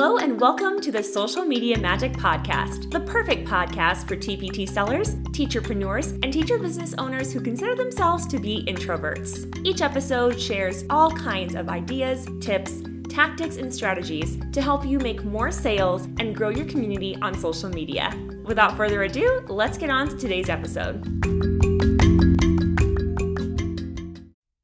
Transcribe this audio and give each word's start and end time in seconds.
Hello, 0.00 0.18
and 0.18 0.40
welcome 0.40 0.80
to 0.82 0.92
the 0.92 1.02
Social 1.02 1.44
Media 1.44 1.76
Magic 1.76 2.12
Podcast, 2.12 2.88
the 2.92 3.00
perfect 3.00 3.48
podcast 3.48 4.06
for 4.06 4.14
TPT 4.14 4.68
sellers, 4.68 5.16
teacherpreneurs, 5.34 6.12
and 6.22 6.32
teacher 6.32 6.56
business 6.56 6.94
owners 6.98 7.32
who 7.32 7.40
consider 7.40 7.74
themselves 7.74 8.24
to 8.28 8.38
be 8.38 8.64
introverts. 8.68 9.52
Each 9.66 9.80
episode 9.80 10.40
shares 10.40 10.84
all 10.88 11.10
kinds 11.10 11.56
of 11.56 11.68
ideas, 11.68 12.28
tips, 12.40 12.80
tactics, 13.08 13.56
and 13.56 13.74
strategies 13.74 14.38
to 14.52 14.62
help 14.62 14.86
you 14.86 15.00
make 15.00 15.24
more 15.24 15.50
sales 15.50 16.04
and 16.20 16.32
grow 16.32 16.50
your 16.50 16.66
community 16.66 17.16
on 17.20 17.34
social 17.34 17.68
media. 17.68 18.12
Without 18.44 18.76
further 18.76 19.02
ado, 19.02 19.44
let's 19.48 19.78
get 19.78 19.90
on 19.90 20.10
to 20.10 20.16
today's 20.16 20.48
episode. 20.48 21.02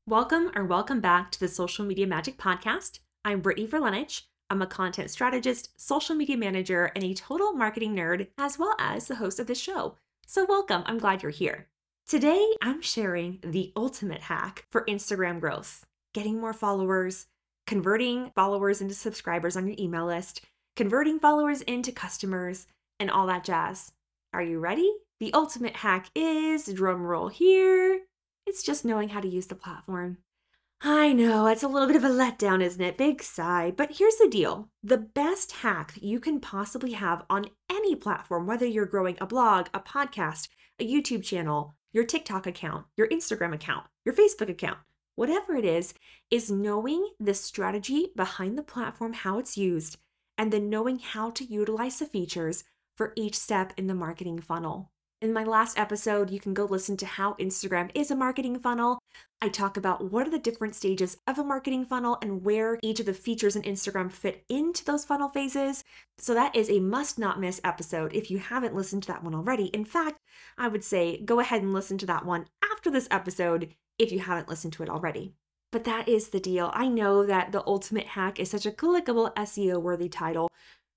Welcome 0.07 0.53
or 0.55 0.65
welcome 0.65 1.01
back 1.01 1.33
to 1.33 1.41
the 1.41 1.49
Social 1.49 1.85
Media 1.85 2.07
Magic 2.07 2.39
Podcast. 2.39 3.01
I'm 3.25 3.41
Brittany 3.41 3.67
Verlenich. 3.67 4.23
I'm 4.51 4.63
a 4.63 4.67
content 4.67 5.11
strategist, 5.11 5.71
social 5.81 6.15
media 6.15 6.37
manager, 6.37 6.93
and 6.95 7.03
a 7.03 7.15
total 7.15 7.53
marketing 7.53 7.95
nerd, 7.97 8.29
as 8.39 8.59
well 8.59 8.75
as 8.79 9.07
the 9.07 9.17
host 9.17 9.39
of 9.41 9.47
this 9.47 9.61
show. 9.61 9.97
So, 10.27 10.45
welcome. 10.45 10.83
I'm 10.87 10.99
glad 10.99 11.23
you're 11.23 11.31
here. 11.31 11.69
Today, 12.07 12.47
I'm 12.61 12.83
sharing 12.83 13.39
the 13.43 13.73
ultimate 13.75 14.23
hack 14.23 14.67
for 14.71 14.85
Instagram 14.85 15.41
growth 15.41 15.87
getting 16.15 16.41
more 16.41 16.53
followers, 16.53 17.27
converting 17.67 18.31
followers 18.35 18.81
into 18.81 18.95
subscribers 18.95 19.57
on 19.57 19.67
your 19.67 19.77
email 19.79 20.07
list, 20.07 20.45
converting 20.77 21.19
followers 21.19 21.61
into 21.63 21.93
customers, 21.93 22.67
and 23.01 23.11
all 23.11 23.27
that 23.27 23.45
jazz. 23.45 23.93
Are 24.33 24.43
you 24.43 24.61
ready? 24.61 24.91
The 25.21 25.33
ultimate 25.35 25.77
hack 25.77 26.09
is 26.15 26.69
drumroll 26.69 27.33
here. 27.33 28.01
It's 28.47 28.63
just 28.63 28.85
knowing 28.85 29.11
how 29.11 29.21
to 29.21 29.29
use 29.29 29.47
the 29.47 29.55
platform. 29.55 30.19
I 30.87 31.15
know, 31.15 31.47
it's 31.47 31.63
a 31.63 31.69
little 31.69 31.89
bit 31.89 31.97
of 31.97 32.05
a 32.05 32.11
letdown, 32.11 32.63
isn't 32.63 32.83
it? 32.83 32.99
Big 32.99 33.23
sigh. 33.23 33.73
But 33.75 33.97
here's 33.97 34.17
the 34.17 34.29
deal 34.29 34.69
the 34.83 34.99
best 34.99 35.53
hack 35.53 35.95
you 36.03 36.21
can 36.21 36.41
possibly 36.41 36.93
have 36.93 37.25
on 37.31 37.47
any 37.71 37.97
platform, 37.97 38.47
whether 38.47 38.67
you're 38.67 38.85
growing 38.85 39.17
a 39.19 39.27
blog, 39.27 39.69
a 39.73 39.81
podcast, 39.81 40.49
a 40.79 40.87
YouTube 40.87 41.25
channel, 41.25 41.75
your 41.95 42.05
TikTok 42.05 42.47
account, 42.47 42.85
your 42.99 43.09
Instagram 43.09 43.55
account, 43.55 43.87
your 44.05 44.15
Facebook 44.15 44.51
account, 44.51 44.77
whatever 45.15 45.57
it 45.57 45.65
is, 45.65 45.95
is 46.31 46.51
knowing 46.51 47.09
the 47.19 47.33
strategy 47.33 48.09
behind 48.15 48.59
the 48.59 48.63
platform, 48.63 49.15
how 49.15 49.39
it's 49.39 49.57
used, 49.57 49.97
and 50.37 50.53
then 50.53 50.69
knowing 50.69 50.99
how 50.99 51.31
to 51.31 51.47
utilize 51.47 51.99
the 51.99 52.05
features 52.05 52.63
for 52.95 53.15
each 53.17 53.39
step 53.39 53.73
in 53.79 53.87
the 53.87 53.95
marketing 53.95 54.39
funnel. 54.39 54.91
In 55.25 55.33
my 55.33 55.43
last 55.43 55.79
episode, 55.79 56.29
you 56.29 56.39
can 56.39 56.53
go 56.53 56.67
listen 56.67 56.99
to 56.99 57.07
how 57.07 57.33
Instagram 57.41 57.91
is 57.95 58.11
a 58.11 58.15
marketing 58.15 58.59
funnel. 58.59 58.99
I 59.41 59.49
talk 59.49 59.79
about 59.79 60.13
what 60.13 60.27
are 60.27 60.31
the 60.31 60.39
different 60.39 60.75
stages 60.75 61.17
of 61.27 61.39
a 61.39 61.43
marketing 61.43 61.87
funnel 61.87 62.19
and 62.21 62.45
where 62.45 62.79
each 62.83 63.01
of 63.01 63.07
the 63.07 63.15
features 63.15 63.57
in 63.57 63.63
Instagram 63.63 64.13
fit 64.13 64.45
into 64.51 64.85
those 64.85 65.07
funnel 65.07 65.31
phases. 65.31 65.83
So, 66.19 66.35
that 66.35 66.55
is 66.55 66.69
a 66.69 66.79
must 66.79 67.19
not 67.19 67.41
miss 67.41 67.59
episode 67.65 68.13
if 68.13 68.31
you 68.31 68.37
haven't 68.37 68.75
listened 68.75 69.05
to 69.05 69.13
that 69.13 69.25
one 69.25 69.35
already. 69.35 69.69
In 69.69 69.87
fact, 69.87 70.19
I 70.59 70.69
would 70.69 70.85
say 70.85 71.23
go 71.23 71.41
ahead 71.41 71.63
and 71.63 71.73
listen 71.73 71.97
to 71.97 72.07
that 72.07 72.27
one 72.27 72.45
after 72.71 72.91
this 72.91 73.09
episode 73.11 73.75
if 73.99 74.13
you 74.13 74.19
haven't 74.19 74.51
listened 74.51 74.75
to 74.75 74.83
it 74.83 74.91
already. 74.91 75.33
But 75.73 75.85
that 75.85 76.07
is 76.07 76.29
the 76.29 76.39
deal. 76.39 76.71
I 76.75 76.87
know 76.87 77.25
that 77.25 77.51
the 77.51 77.67
ultimate 77.67 78.09
hack 78.09 78.39
is 78.39 78.51
such 78.51 78.67
a 78.67 78.71
clickable 78.71 79.35
SEO 79.37 79.81
worthy 79.81 80.11
title, 80.11 80.51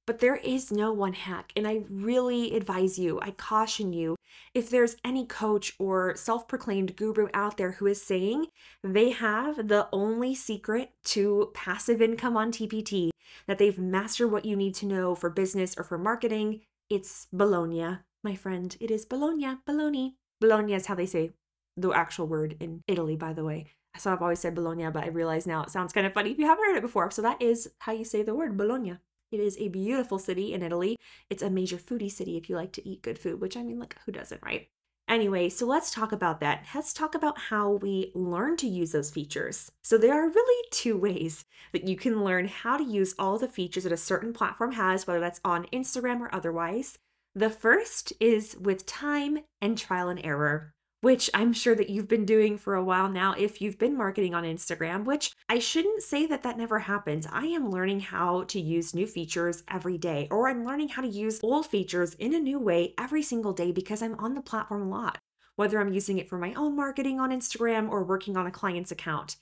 but 0.07 0.19
there 0.19 0.37
is 0.37 0.71
no 0.71 0.91
one 0.91 1.13
hack. 1.13 1.51
And 1.55 1.67
I 1.67 1.83
really 1.89 2.55
advise 2.55 2.97
you, 2.97 3.19
I 3.21 3.31
caution 3.31 3.93
you, 3.93 4.15
if 4.55 4.69
there's 4.69 4.95
any 5.03 5.25
coach 5.25 5.73
or 5.77 6.15
self 6.15 6.47
proclaimed 6.47 6.95
guru 6.95 7.27
out 7.33 7.57
there 7.57 7.73
who 7.73 7.85
is 7.85 8.01
saying 8.01 8.47
they 8.83 9.11
have 9.11 9.67
the 9.67 9.87
only 9.91 10.33
secret 10.33 10.91
to 11.05 11.51
passive 11.53 12.01
income 12.01 12.35
on 12.35 12.51
TPT, 12.51 13.09
that 13.45 13.59
they've 13.59 13.77
mastered 13.77 14.31
what 14.31 14.45
you 14.45 14.55
need 14.55 14.73
to 14.75 14.85
know 14.85 15.13
for 15.13 15.29
business 15.29 15.75
or 15.77 15.83
for 15.83 15.97
marketing, 15.97 16.61
it's 16.89 17.27
Bologna, 17.31 17.99
my 18.23 18.35
friend. 18.35 18.75
It 18.79 18.89
is 18.89 19.05
Bologna, 19.05 19.57
Bologna. 19.65 20.15
Bologna 20.39 20.73
is 20.73 20.85
how 20.87 20.95
they 20.95 21.05
say 21.05 21.31
the 21.75 21.91
actual 21.91 22.27
word 22.27 22.55
in 22.59 22.81
Italy, 22.87 23.15
by 23.15 23.33
the 23.33 23.43
way. 23.43 23.67
So 23.97 24.11
I've 24.11 24.21
always 24.21 24.39
said 24.39 24.55
Bologna, 24.55 24.89
but 24.89 25.03
I 25.03 25.07
realize 25.07 25.47
now 25.47 25.63
it 25.63 25.69
sounds 25.69 25.91
kind 25.91 26.07
of 26.07 26.13
funny 26.13 26.31
if 26.31 26.37
you 26.37 26.45
haven't 26.45 26.65
heard 26.65 26.77
it 26.77 26.81
before. 26.81 27.11
So 27.11 27.21
that 27.23 27.41
is 27.41 27.69
how 27.79 27.91
you 27.91 28.05
say 28.05 28.21
the 28.21 28.35
word 28.35 28.57
Bologna. 28.57 28.97
It 29.31 29.39
is 29.39 29.57
a 29.57 29.67
beautiful 29.67 30.19
city 30.19 30.53
in 30.53 30.63
Italy. 30.63 30.97
It's 31.29 31.43
a 31.43 31.49
major 31.49 31.77
foodie 31.77 32.11
city 32.11 32.37
if 32.37 32.49
you 32.49 32.55
like 32.55 32.71
to 32.73 32.87
eat 32.87 33.01
good 33.01 33.19
food, 33.19 33.41
which 33.41 33.57
I 33.57 33.63
mean, 33.63 33.79
like, 33.79 33.97
who 34.05 34.11
doesn't, 34.11 34.41
right? 34.41 34.69
Anyway, 35.09 35.47
so 35.47 35.65
let's 35.65 35.91
talk 35.91 36.11
about 36.11 36.39
that. 36.41 36.65
Let's 36.75 36.91
talk 36.91 37.15
about 37.15 37.37
how 37.37 37.71
we 37.71 38.11
learn 38.13 38.57
to 38.57 38.67
use 38.67 38.91
those 38.91 39.09
features. 39.09 39.71
So, 39.81 39.97
there 39.97 40.13
are 40.13 40.29
really 40.29 40.67
two 40.71 40.97
ways 40.97 41.45
that 41.71 41.87
you 41.87 41.95
can 41.95 42.23
learn 42.23 42.47
how 42.47 42.77
to 42.77 42.83
use 42.83 43.15
all 43.17 43.37
the 43.37 43.47
features 43.47 43.83
that 43.83 43.93
a 43.93 43.97
certain 43.97 44.33
platform 44.33 44.73
has, 44.73 45.07
whether 45.07 45.21
that's 45.21 45.41
on 45.45 45.65
Instagram 45.67 46.19
or 46.19 46.33
otherwise. 46.33 46.97
The 47.35 47.49
first 47.49 48.13
is 48.19 48.57
with 48.59 48.85
time 48.85 49.39
and 49.61 49.77
trial 49.77 50.09
and 50.09 50.19
error 50.25 50.73
which 51.07 51.29
I'm 51.33 51.53
sure 51.53 51.73
that 51.73 51.89
you've 51.89 52.09
been 52.09 52.25
doing 52.25 52.57
for 52.57 52.75
a 52.75 52.83
while 52.83 53.07
now 53.07 53.33
if 53.37 53.61
you've 53.61 53.79
been 53.79 53.95
marketing 53.95 54.35
on 54.35 54.43
Instagram, 54.43 55.05
which 55.05 55.31
I 55.47 55.57
shouldn't 55.57 56.03
say 56.03 56.25
that 56.25 56.43
that 56.43 56.57
never 56.57 56.79
happens. 56.79 57.25
I 57.31 57.45
am 57.45 57.71
learning 57.71 58.01
how 58.01 58.43
to 58.43 58.59
use 58.59 58.93
new 58.93 59.07
features 59.07 59.63
every 59.71 59.97
day, 59.97 60.27
or 60.29 60.49
I'm 60.49 60.65
learning 60.65 60.89
how 60.89 61.01
to 61.01 61.07
use 61.07 61.39
old 61.41 61.65
features 61.65 62.13
in 62.15 62.35
a 62.35 62.39
new 62.39 62.59
way 62.59 62.93
every 62.99 63.23
single 63.23 63.53
day 63.53 63.71
because 63.71 64.01
I'm 64.01 64.19
on 64.19 64.33
the 64.33 64.41
platform 64.41 64.81
a 64.81 64.89
lot, 64.89 65.17
whether 65.55 65.79
I'm 65.79 65.93
using 65.93 66.17
it 66.17 66.27
for 66.27 66.37
my 66.37 66.53
own 66.55 66.75
marketing 66.75 67.21
on 67.21 67.31
Instagram 67.31 67.89
or 67.89 68.03
working 68.03 68.35
on 68.35 68.45
a 68.45 68.51
client's 68.51 68.91
account. 68.91 69.37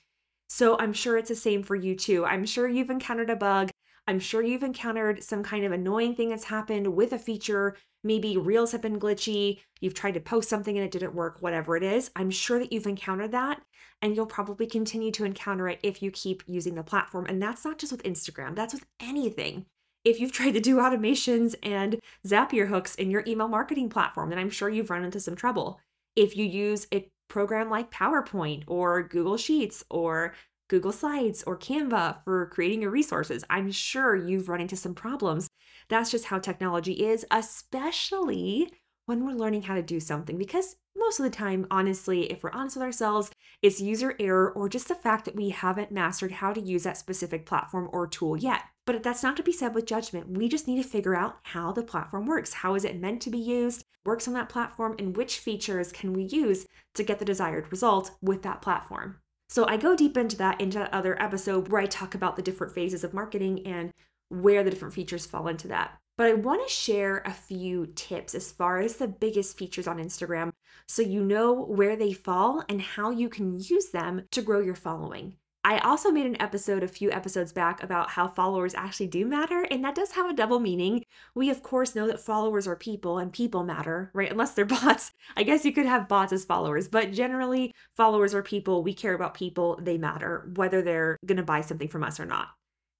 So 0.48 0.78
I'm 0.78 0.92
sure 0.92 1.18
it's 1.18 1.30
the 1.30 1.34
same 1.34 1.64
for 1.64 1.74
you 1.74 1.96
too. 1.96 2.24
I'm 2.24 2.46
sure 2.46 2.68
you've 2.68 2.90
encountered 2.90 3.28
a 3.28 3.34
bug. 3.34 3.70
I'm 4.06 4.20
sure 4.20 4.42
you've 4.42 4.62
encountered 4.62 5.22
some 5.22 5.42
kind 5.42 5.64
of 5.64 5.72
annoying 5.72 6.14
thing 6.14 6.28
that's 6.30 6.44
happened 6.44 6.94
with 6.94 7.12
a 7.12 7.18
feature 7.18 7.76
Maybe 8.06 8.36
reels 8.36 8.70
have 8.70 8.82
been 8.82 9.00
glitchy, 9.00 9.58
you've 9.80 9.94
tried 9.94 10.14
to 10.14 10.20
post 10.20 10.48
something 10.48 10.76
and 10.76 10.86
it 10.86 10.92
didn't 10.92 11.12
work, 11.12 11.38
whatever 11.40 11.76
it 11.76 11.82
is. 11.82 12.08
I'm 12.14 12.30
sure 12.30 12.60
that 12.60 12.72
you've 12.72 12.86
encountered 12.86 13.32
that 13.32 13.60
and 14.00 14.14
you'll 14.14 14.26
probably 14.26 14.68
continue 14.68 15.10
to 15.10 15.24
encounter 15.24 15.68
it 15.68 15.80
if 15.82 16.00
you 16.00 16.12
keep 16.12 16.44
using 16.46 16.76
the 16.76 16.84
platform. 16.84 17.26
And 17.26 17.42
that's 17.42 17.64
not 17.64 17.78
just 17.78 17.90
with 17.90 18.04
Instagram, 18.04 18.54
that's 18.54 18.74
with 18.74 18.86
anything. 19.00 19.66
If 20.04 20.20
you've 20.20 20.30
tried 20.30 20.52
to 20.52 20.60
do 20.60 20.76
automations 20.76 21.56
and 21.64 21.98
Zapier 22.24 22.68
hooks 22.68 22.94
in 22.94 23.10
your 23.10 23.24
email 23.26 23.48
marketing 23.48 23.88
platform, 23.88 24.30
then 24.30 24.38
I'm 24.38 24.50
sure 24.50 24.68
you've 24.68 24.90
run 24.90 25.04
into 25.04 25.18
some 25.18 25.34
trouble. 25.34 25.80
If 26.14 26.36
you 26.36 26.44
use 26.44 26.86
a 26.94 27.08
program 27.26 27.68
like 27.70 27.90
PowerPoint 27.90 28.62
or 28.68 29.02
Google 29.02 29.36
Sheets 29.36 29.82
or 29.90 30.32
Google 30.68 30.92
Slides 30.92 31.42
or 31.44 31.56
Canva 31.56 32.24
for 32.24 32.46
creating 32.46 32.82
your 32.82 32.90
resources. 32.90 33.44
I'm 33.48 33.70
sure 33.70 34.16
you've 34.16 34.48
run 34.48 34.60
into 34.60 34.76
some 34.76 34.94
problems. 34.94 35.48
That's 35.88 36.10
just 36.10 36.26
how 36.26 36.38
technology 36.38 37.04
is, 37.04 37.24
especially 37.30 38.72
when 39.06 39.24
we're 39.24 39.32
learning 39.32 39.62
how 39.62 39.74
to 39.74 39.82
do 39.82 40.00
something. 40.00 40.36
Because 40.36 40.76
most 40.96 41.20
of 41.20 41.24
the 41.24 41.30
time, 41.30 41.66
honestly, 41.70 42.30
if 42.32 42.42
we're 42.42 42.50
honest 42.50 42.76
with 42.76 42.82
ourselves, 42.82 43.30
it's 43.62 43.80
user 43.80 44.16
error 44.18 44.50
or 44.50 44.68
just 44.68 44.88
the 44.88 44.94
fact 44.94 45.24
that 45.24 45.36
we 45.36 45.50
haven't 45.50 45.92
mastered 45.92 46.32
how 46.32 46.52
to 46.52 46.60
use 46.60 46.82
that 46.82 46.96
specific 46.96 47.46
platform 47.46 47.88
or 47.92 48.06
tool 48.06 48.36
yet. 48.36 48.62
But 48.86 49.02
that's 49.02 49.22
not 49.22 49.36
to 49.36 49.42
be 49.42 49.52
said 49.52 49.74
with 49.74 49.86
judgment. 49.86 50.36
We 50.36 50.48
just 50.48 50.66
need 50.66 50.82
to 50.82 50.88
figure 50.88 51.16
out 51.16 51.38
how 51.44 51.72
the 51.72 51.82
platform 51.82 52.26
works. 52.26 52.52
How 52.54 52.74
is 52.74 52.84
it 52.84 53.00
meant 53.00 53.20
to 53.22 53.30
be 53.30 53.38
used? 53.38 53.84
Works 54.04 54.26
on 54.26 54.34
that 54.34 54.48
platform, 54.48 54.94
and 54.98 55.16
which 55.16 55.38
features 55.38 55.92
can 55.92 56.12
we 56.12 56.22
use 56.22 56.66
to 56.94 57.02
get 57.02 57.18
the 57.18 57.24
desired 57.24 57.70
result 57.70 58.12
with 58.22 58.42
that 58.42 58.62
platform? 58.62 59.18
So 59.48 59.66
I 59.66 59.76
go 59.76 59.94
deep 59.94 60.16
into 60.16 60.36
that 60.36 60.60
into 60.60 60.78
that 60.78 60.92
other 60.92 61.20
episode 61.22 61.68
where 61.68 61.80
I 61.80 61.86
talk 61.86 62.14
about 62.14 62.36
the 62.36 62.42
different 62.42 62.74
phases 62.74 63.04
of 63.04 63.14
marketing 63.14 63.66
and 63.66 63.92
where 64.28 64.64
the 64.64 64.70
different 64.70 64.94
features 64.94 65.26
fall 65.26 65.48
into 65.48 65.68
that. 65.68 65.98
But 66.16 66.28
I 66.28 66.34
want 66.34 66.66
to 66.66 66.72
share 66.72 67.22
a 67.24 67.32
few 67.32 67.86
tips 67.94 68.34
as 68.34 68.50
far 68.50 68.80
as 68.80 68.96
the 68.96 69.06
biggest 69.06 69.56
features 69.58 69.86
on 69.86 69.98
Instagram 69.98 70.52
so 70.88 71.02
you 71.02 71.22
know 71.22 71.52
where 71.52 71.96
they 71.96 72.12
fall 72.12 72.64
and 72.68 72.80
how 72.80 73.10
you 73.10 73.28
can 73.28 73.60
use 73.60 73.90
them 73.90 74.26
to 74.30 74.42
grow 74.42 74.60
your 74.60 74.74
following. 74.74 75.36
I 75.66 75.78
also 75.78 76.12
made 76.12 76.26
an 76.26 76.40
episode 76.40 76.84
a 76.84 76.88
few 76.88 77.10
episodes 77.10 77.52
back 77.52 77.82
about 77.82 78.10
how 78.10 78.28
followers 78.28 78.72
actually 78.72 79.08
do 79.08 79.26
matter, 79.26 79.66
and 79.68 79.84
that 79.84 79.96
does 79.96 80.12
have 80.12 80.30
a 80.30 80.32
double 80.32 80.60
meaning. 80.60 81.04
We, 81.34 81.50
of 81.50 81.64
course, 81.64 81.96
know 81.96 82.06
that 82.06 82.20
followers 82.20 82.68
are 82.68 82.76
people 82.76 83.18
and 83.18 83.32
people 83.32 83.64
matter, 83.64 84.12
right? 84.14 84.30
Unless 84.30 84.52
they're 84.52 84.64
bots. 84.64 85.10
I 85.36 85.42
guess 85.42 85.64
you 85.64 85.72
could 85.72 85.86
have 85.86 86.06
bots 86.06 86.32
as 86.32 86.44
followers, 86.44 86.86
but 86.86 87.10
generally, 87.10 87.74
followers 87.96 88.32
are 88.32 88.44
people. 88.44 88.84
We 88.84 88.94
care 88.94 89.14
about 89.14 89.34
people, 89.34 89.76
they 89.82 89.98
matter, 89.98 90.48
whether 90.54 90.82
they're 90.82 91.18
going 91.26 91.38
to 91.38 91.42
buy 91.42 91.62
something 91.62 91.88
from 91.88 92.04
us 92.04 92.20
or 92.20 92.26
not. 92.26 92.50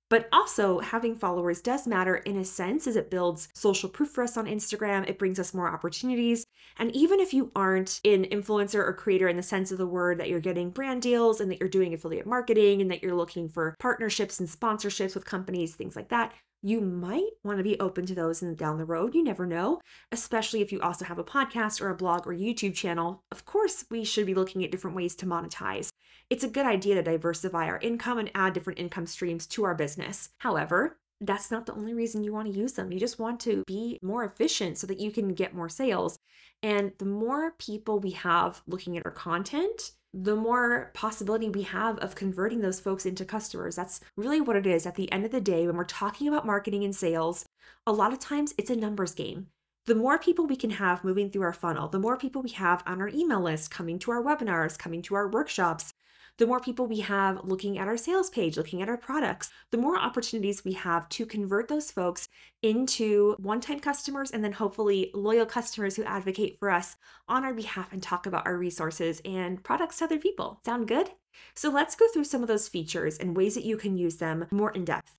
But 0.08 0.28
also, 0.32 0.78
having 0.78 1.16
followers 1.16 1.60
does 1.60 1.86
matter 1.86 2.16
in 2.16 2.36
a 2.36 2.44
sense 2.44 2.86
as 2.86 2.94
it 2.94 3.10
builds 3.10 3.48
social 3.54 3.88
proof 3.88 4.10
for 4.10 4.22
us 4.22 4.36
on 4.36 4.46
Instagram. 4.46 5.08
It 5.08 5.18
brings 5.18 5.40
us 5.40 5.52
more 5.52 5.68
opportunities. 5.68 6.46
And 6.78 6.94
even 6.94 7.18
if 7.18 7.34
you 7.34 7.50
aren't 7.56 8.00
an 8.04 8.24
influencer 8.24 8.76
or 8.76 8.92
creator 8.92 9.26
in 9.26 9.36
the 9.36 9.42
sense 9.42 9.72
of 9.72 9.78
the 9.78 9.86
word 9.86 10.18
that 10.18 10.28
you're 10.28 10.38
getting 10.38 10.70
brand 10.70 11.02
deals 11.02 11.40
and 11.40 11.50
that 11.50 11.58
you're 11.58 11.68
doing 11.68 11.92
affiliate 11.92 12.26
marketing 12.26 12.80
and 12.80 12.90
that 12.90 13.02
you're 13.02 13.16
looking 13.16 13.48
for 13.48 13.74
partnerships 13.80 14.38
and 14.38 14.48
sponsorships 14.48 15.14
with 15.14 15.24
companies, 15.24 15.74
things 15.74 15.96
like 15.96 16.10
that, 16.10 16.32
you 16.62 16.80
might 16.80 17.30
want 17.42 17.58
to 17.58 17.64
be 17.64 17.78
open 17.80 18.06
to 18.06 18.14
those 18.14 18.42
in, 18.42 18.54
down 18.54 18.78
the 18.78 18.84
road. 18.84 19.14
You 19.14 19.24
never 19.24 19.46
know, 19.46 19.80
especially 20.12 20.62
if 20.62 20.72
you 20.72 20.80
also 20.80 21.04
have 21.04 21.18
a 21.18 21.24
podcast 21.24 21.80
or 21.80 21.90
a 21.90 21.96
blog 21.96 22.26
or 22.26 22.32
YouTube 22.32 22.74
channel. 22.74 23.22
Of 23.30 23.44
course, 23.44 23.84
we 23.90 24.04
should 24.04 24.26
be 24.26 24.34
looking 24.34 24.64
at 24.64 24.70
different 24.70 24.96
ways 24.96 25.14
to 25.16 25.26
monetize. 25.26 25.90
It's 26.28 26.42
a 26.42 26.48
good 26.48 26.66
idea 26.66 26.96
to 26.96 27.02
diversify 27.02 27.66
our 27.66 27.78
income 27.78 28.18
and 28.18 28.30
add 28.34 28.52
different 28.52 28.80
income 28.80 29.06
streams 29.06 29.46
to 29.48 29.62
our 29.62 29.76
business. 29.76 30.30
However, 30.38 30.98
that's 31.20 31.52
not 31.52 31.66
the 31.66 31.74
only 31.74 31.94
reason 31.94 32.24
you 32.24 32.32
want 32.32 32.52
to 32.52 32.58
use 32.58 32.72
them. 32.72 32.90
You 32.90 32.98
just 32.98 33.20
want 33.20 33.38
to 33.40 33.62
be 33.66 34.00
more 34.02 34.24
efficient 34.24 34.76
so 34.76 34.88
that 34.88 34.98
you 34.98 35.12
can 35.12 35.34
get 35.34 35.54
more 35.54 35.68
sales. 35.68 36.18
And 36.64 36.92
the 36.98 37.04
more 37.04 37.52
people 37.52 38.00
we 38.00 38.10
have 38.10 38.60
looking 38.66 38.96
at 38.96 39.06
our 39.06 39.12
content, 39.12 39.92
the 40.12 40.34
more 40.34 40.90
possibility 40.94 41.48
we 41.48 41.62
have 41.62 41.96
of 41.98 42.16
converting 42.16 42.60
those 42.60 42.80
folks 42.80 43.06
into 43.06 43.24
customers. 43.24 43.76
That's 43.76 44.00
really 44.16 44.40
what 44.40 44.56
it 44.56 44.66
is 44.66 44.84
at 44.84 44.96
the 44.96 45.10
end 45.12 45.24
of 45.24 45.30
the 45.30 45.40
day 45.40 45.66
when 45.66 45.76
we're 45.76 45.84
talking 45.84 46.26
about 46.26 46.44
marketing 46.44 46.82
and 46.82 46.94
sales. 46.94 47.46
A 47.86 47.92
lot 47.92 48.12
of 48.12 48.18
times 48.18 48.52
it's 48.58 48.70
a 48.70 48.76
numbers 48.76 49.14
game. 49.14 49.46
The 49.84 49.94
more 49.94 50.18
people 50.18 50.46
we 50.46 50.56
can 50.56 50.70
have 50.70 51.04
moving 51.04 51.30
through 51.30 51.42
our 51.42 51.52
funnel, 51.52 51.86
the 51.86 52.00
more 52.00 52.16
people 52.16 52.42
we 52.42 52.50
have 52.50 52.82
on 52.84 53.00
our 53.00 53.08
email 53.08 53.40
list 53.40 53.70
coming 53.70 54.00
to 54.00 54.10
our 54.10 54.22
webinars, 54.22 54.76
coming 54.76 55.02
to 55.02 55.14
our 55.14 55.28
workshops, 55.28 55.92
the 56.38 56.46
more 56.46 56.60
people 56.60 56.86
we 56.86 57.00
have 57.00 57.40
looking 57.44 57.78
at 57.78 57.88
our 57.88 57.96
sales 57.96 58.28
page, 58.28 58.56
looking 58.56 58.82
at 58.82 58.88
our 58.88 58.96
products, 58.96 59.50
the 59.70 59.78
more 59.78 59.98
opportunities 59.98 60.64
we 60.64 60.72
have 60.72 61.08
to 61.08 61.24
convert 61.24 61.68
those 61.68 61.90
folks 61.90 62.28
into 62.62 63.34
one 63.38 63.60
time 63.60 63.80
customers 63.80 64.30
and 64.30 64.44
then 64.44 64.52
hopefully 64.52 65.10
loyal 65.14 65.46
customers 65.46 65.96
who 65.96 66.04
advocate 66.04 66.58
for 66.58 66.70
us 66.70 66.96
on 67.28 67.44
our 67.44 67.54
behalf 67.54 67.92
and 67.92 68.02
talk 68.02 68.26
about 68.26 68.46
our 68.46 68.56
resources 68.58 69.20
and 69.24 69.64
products 69.64 69.98
to 69.98 70.04
other 70.04 70.18
people. 70.18 70.60
Sound 70.64 70.88
good? 70.88 71.10
So 71.54 71.70
let's 71.70 71.96
go 71.96 72.06
through 72.12 72.24
some 72.24 72.42
of 72.42 72.48
those 72.48 72.68
features 72.68 73.18
and 73.18 73.36
ways 73.36 73.54
that 73.54 73.64
you 73.64 73.76
can 73.76 73.96
use 73.96 74.16
them 74.16 74.46
more 74.50 74.70
in 74.70 74.84
depth. 74.84 75.14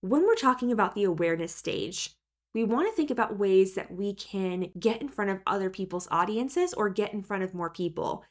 When 0.00 0.22
we're 0.22 0.34
talking 0.34 0.72
about 0.72 0.94
the 0.94 1.04
awareness 1.04 1.54
stage, 1.54 2.14
we 2.54 2.64
want 2.64 2.88
to 2.88 2.94
think 2.94 3.10
about 3.10 3.38
ways 3.38 3.74
that 3.74 3.90
we 3.90 4.12
can 4.14 4.70
get 4.78 5.00
in 5.00 5.08
front 5.08 5.30
of 5.30 5.40
other 5.46 5.70
people's 5.70 6.08
audiences 6.10 6.74
or 6.74 6.90
get 6.90 7.12
in 7.12 7.22
front 7.22 7.42
of 7.42 7.54
more 7.54 7.70
people. 7.70 8.24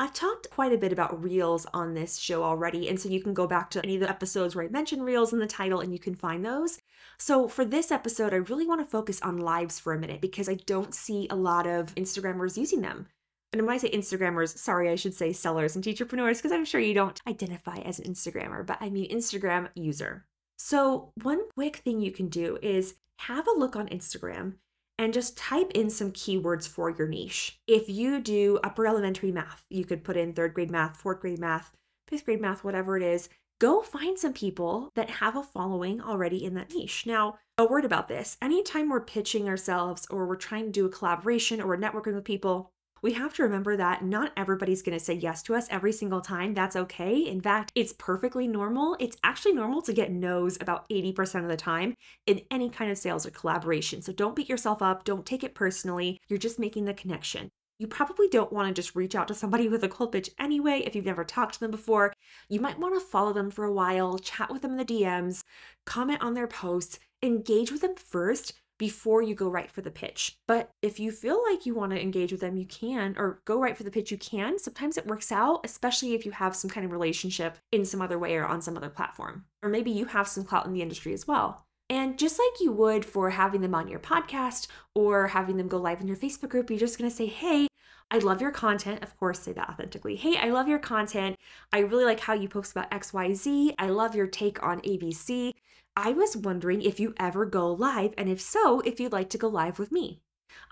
I've 0.00 0.14
talked 0.14 0.48
quite 0.50 0.72
a 0.72 0.78
bit 0.78 0.92
about 0.92 1.24
Reels 1.24 1.66
on 1.74 1.94
this 1.94 2.18
show 2.18 2.44
already, 2.44 2.88
and 2.88 3.00
so 3.00 3.08
you 3.08 3.20
can 3.20 3.34
go 3.34 3.48
back 3.48 3.68
to 3.70 3.82
any 3.82 3.96
of 3.96 4.00
the 4.00 4.08
episodes 4.08 4.54
where 4.54 4.64
I 4.64 4.68
mention 4.68 5.02
Reels 5.02 5.32
in 5.32 5.40
the 5.40 5.46
title 5.46 5.80
and 5.80 5.92
you 5.92 5.98
can 5.98 6.14
find 6.14 6.44
those. 6.44 6.78
So, 7.18 7.48
for 7.48 7.64
this 7.64 7.90
episode, 7.90 8.32
I 8.32 8.36
really 8.36 8.64
want 8.64 8.80
to 8.80 8.86
focus 8.86 9.20
on 9.22 9.38
lives 9.38 9.80
for 9.80 9.92
a 9.92 9.98
minute 9.98 10.20
because 10.20 10.48
I 10.48 10.54
don't 10.54 10.94
see 10.94 11.26
a 11.30 11.34
lot 11.34 11.66
of 11.66 11.96
Instagrammers 11.96 12.56
using 12.56 12.80
them. 12.80 13.08
And 13.52 13.62
when 13.66 13.74
I 13.74 13.78
say 13.78 13.90
Instagrammers, 13.90 14.56
sorry, 14.56 14.88
I 14.88 14.94
should 14.94 15.14
say 15.14 15.32
sellers 15.32 15.74
and 15.74 15.84
teacherpreneurs 15.84 16.36
because 16.36 16.52
I'm 16.52 16.64
sure 16.64 16.80
you 16.80 16.94
don't 16.94 17.20
identify 17.26 17.78
as 17.78 17.98
an 17.98 18.04
Instagrammer, 18.12 18.64
but 18.64 18.78
I 18.80 18.90
mean 18.90 19.10
Instagram 19.10 19.68
user. 19.74 20.26
So, 20.56 21.10
one 21.22 21.48
quick 21.54 21.78
thing 21.78 22.00
you 22.00 22.12
can 22.12 22.28
do 22.28 22.56
is 22.62 22.94
have 23.16 23.48
a 23.48 23.58
look 23.58 23.74
on 23.74 23.88
Instagram 23.88 24.54
and 24.98 25.14
just 25.14 25.36
type 25.36 25.70
in 25.74 25.88
some 25.88 26.12
keywords 26.12 26.66
for 26.68 26.90
your 26.90 27.06
niche. 27.06 27.58
If 27.66 27.88
you 27.88 28.20
do 28.20 28.58
upper 28.64 28.86
elementary 28.86 29.30
math, 29.30 29.64
you 29.70 29.84
could 29.84 30.02
put 30.02 30.16
in 30.16 30.32
third 30.32 30.54
grade 30.54 30.70
math, 30.70 30.96
fourth 30.96 31.20
grade 31.20 31.38
math, 31.38 31.72
fifth 32.08 32.24
grade 32.24 32.40
math, 32.40 32.64
whatever 32.64 32.96
it 32.96 33.02
is. 33.02 33.28
Go 33.60 33.82
find 33.82 34.18
some 34.18 34.32
people 34.32 34.90
that 34.94 35.10
have 35.10 35.36
a 35.36 35.42
following 35.42 36.00
already 36.00 36.44
in 36.44 36.54
that 36.54 36.72
niche. 36.72 37.04
Now, 37.06 37.38
a 37.56 37.64
word 37.64 37.84
about 37.84 38.08
this 38.08 38.36
anytime 38.40 38.88
we're 38.88 39.00
pitching 39.00 39.48
ourselves 39.48 40.06
or 40.10 40.26
we're 40.26 40.36
trying 40.36 40.66
to 40.66 40.70
do 40.70 40.86
a 40.86 40.90
collaboration 40.90 41.60
or 41.60 41.68
we're 41.68 41.76
networking 41.76 42.14
with 42.14 42.24
people, 42.24 42.72
we 43.02 43.12
have 43.12 43.34
to 43.34 43.42
remember 43.42 43.76
that 43.76 44.04
not 44.04 44.32
everybody's 44.36 44.82
going 44.82 44.98
to 44.98 45.04
say 45.04 45.14
yes 45.14 45.42
to 45.44 45.54
us 45.54 45.66
every 45.70 45.92
single 45.92 46.20
time. 46.20 46.54
That's 46.54 46.76
okay. 46.76 47.26
In 47.26 47.40
fact, 47.40 47.72
it's 47.74 47.92
perfectly 47.92 48.48
normal. 48.48 48.96
It's 48.98 49.16
actually 49.22 49.52
normal 49.52 49.82
to 49.82 49.92
get 49.92 50.12
no's 50.12 50.58
about 50.60 50.88
80% 50.88 51.42
of 51.42 51.48
the 51.48 51.56
time 51.56 51.94
in 52.26 52.42
any 52.50 52.70
kind 52.70 52.90
of 52.90 52.98
sales 52.98 53.26
or 53.26 53.30
collaboration. 53.30 54.02
So 54.02 54.12
don't 54.12 54.36
beat 54.36 54.48
yourself 54.48 54.82
up. 54.82 55.04
Don't 55.04 55.26
take 55.26 55.44
it 55.44 55.54
personally. 55.54 56.20
You're 56.28 56.38
just 56.38 56.58
making 56.58 56.84
the 56.84 56.94
connection. 56.94 57.50
You 57.78 57.86
probably 57.86 58.26
don't 58.28 58.52
want 58.52 58.66
to 58.68 58.74
just 58.74 58.96
reach 58.96 59.14
out 59.14 59.28
to 59.28 59.34
somebody 59.34 59.68
with 59.68 59.84
a 59.84 59.88
cold 59.88 60.10
pitch 60.10 60.30
anyway 60.36 60.82
if 60.84 60.96
you've 60.96 61.04
never 61.04 61.22
talked 61.22 61.54
to 61.54 61.60
them 61.60 61.70
before. 61.70 62.12
You 62.48 62.60
might 62.60 62.78
want 62.78 62.94
to 62.94 63.00
follow 63.00 63.32
them 63.32 63.52
for 63.52 63.64
a 63.64 63.72
while, 63.72 64.18
chat 64.18 64.52
with 64.52 64.62
them 64.62 64.72
in 64.72 64.78
the 64.78 64.84
DMs, 64.84 65.44
comment 65.86 66.20
on 66.20 66.34
their 66.34 66.48
posts, 66.48 66.98
engage 67.22 67.70
with 67.70 67.82
them 67.82 67.94
first 67.94 68.52
before 68.78 69.22
you 69.22 69.34
go 69.34 69.48
right 69.48 69.70
for 69.70 69.80
the 69.80 69.90
pitch. 69.90 70.36
But 70.46 70.70
if 70.82 70.98
you 70.98 71.10
feel 71.10 71.42
like 71.50 71.66
you 71.66 71.74
want 71.74 71.92
to 71.92 72.00
engage 72.00 72.32
with 72.32 72.40
them, 72.40 72.56
you 72.56 72.66
can, 72.66 73.14
or 73.18 73.40
go 73.44 73.60
right 73.60 73.76
for 73.76 73.82
the 73.82 73.90
pitch, 73.90 74.10
you 74.10 74.18
can. 74.18 74.58
Sometimes 74.58 74.96
it 74.96 75.06
works 75.06 75.30
out, 75.32 75.60
especially 75.64 76.14
if 76.14 76.24
you 76.24 76.32
have 76.32 76.56
some 76.56 76.70
kind 76.70 76.86
of 76.86 76.92
relationship 76.92 77.58
in 77.72 77.84
some 77.84 78.00
other 78.00 78.18
way 78.18 78.36
or 78.36 78.44
on 78.44 78.62
some 78.62 78.76
other 78.76 78.88
platform. 78.88 79.44
Or 79.62 79.68
maybe 79.68 79.90
you 79.90 80.06
have 80.06 80.28
some 80.28 80.44
clout 80.44 80.66
in 80.66 80.72
the 80.72 80.82
industry 80.82 81.12
as 81.12 81.26
well. 81.26 81.64
And 81.90 82.18
just 82.18 82.38
like 82.38 82.60
you 82.60 82.70
would 82.72 83.04
for 83.04 83.30
having 83.30 83.62
them 83.62 83.74
on 83.74 83.88
your 83.88 83.98
podcast 83.98 84.68
or 84.94 85.28
having 85.28 85.56
them 85.56 85.68
go 85.68 85.78
live 85.78 86.00
in 86.00 86.08
your 86.08 86.16
Facebook 86.16 86.50
group, 86.50 86.68
you're 86.68 86.78
just 86.78 86.98
going 86.98 87.10
to 87.10 87.16
say, 87.16 87.26
hey, 87.26 87.67
I 88.10 88.18
love 88.18 88.40
your 88.40 88.50
content. 88.50 89.02
Of 89.02 89.18
course, 89.18 89.40
say 89.40 89.52
that 89.52 89.68
authentically. 89.68 90.16
Hey, 90.16 90.36
I 90.36 90.48
love 90.50 90.66
your 90.66 90.78
content. 90.78 91.36
I 91.72 91.80
really 91.80 92.06
like 92.06 92.20
how 92.20 92.32
you 92.32 92.48
post 92.48 92.72
about 92.72 92.90
XYZ. 92.90 93.74
I 93.78 93.88
love 93.88 94.14
your 94.14 94.26
take 94.26 94.62
on 94.62 94.80
ABC. 94.80 95.52
I 95.94 96.12
was 96.12 96.36
wondering 96.36 96.80
if 96.80 96.98
you 96.98 97.14
ever 97.18 97.44
go 97.44 97.70
live, 97.72 98.14
and 98.16 98.28
if 98.28 98.40
so, 98.40 98.80
if 98.80 98.98
you'd 99.00 99.12
like 99.12 99.28
to 99.30 99.38
go 99.38 99.48
live 99.48 99.78
with 99.78 99.92
me. 99.92 100.20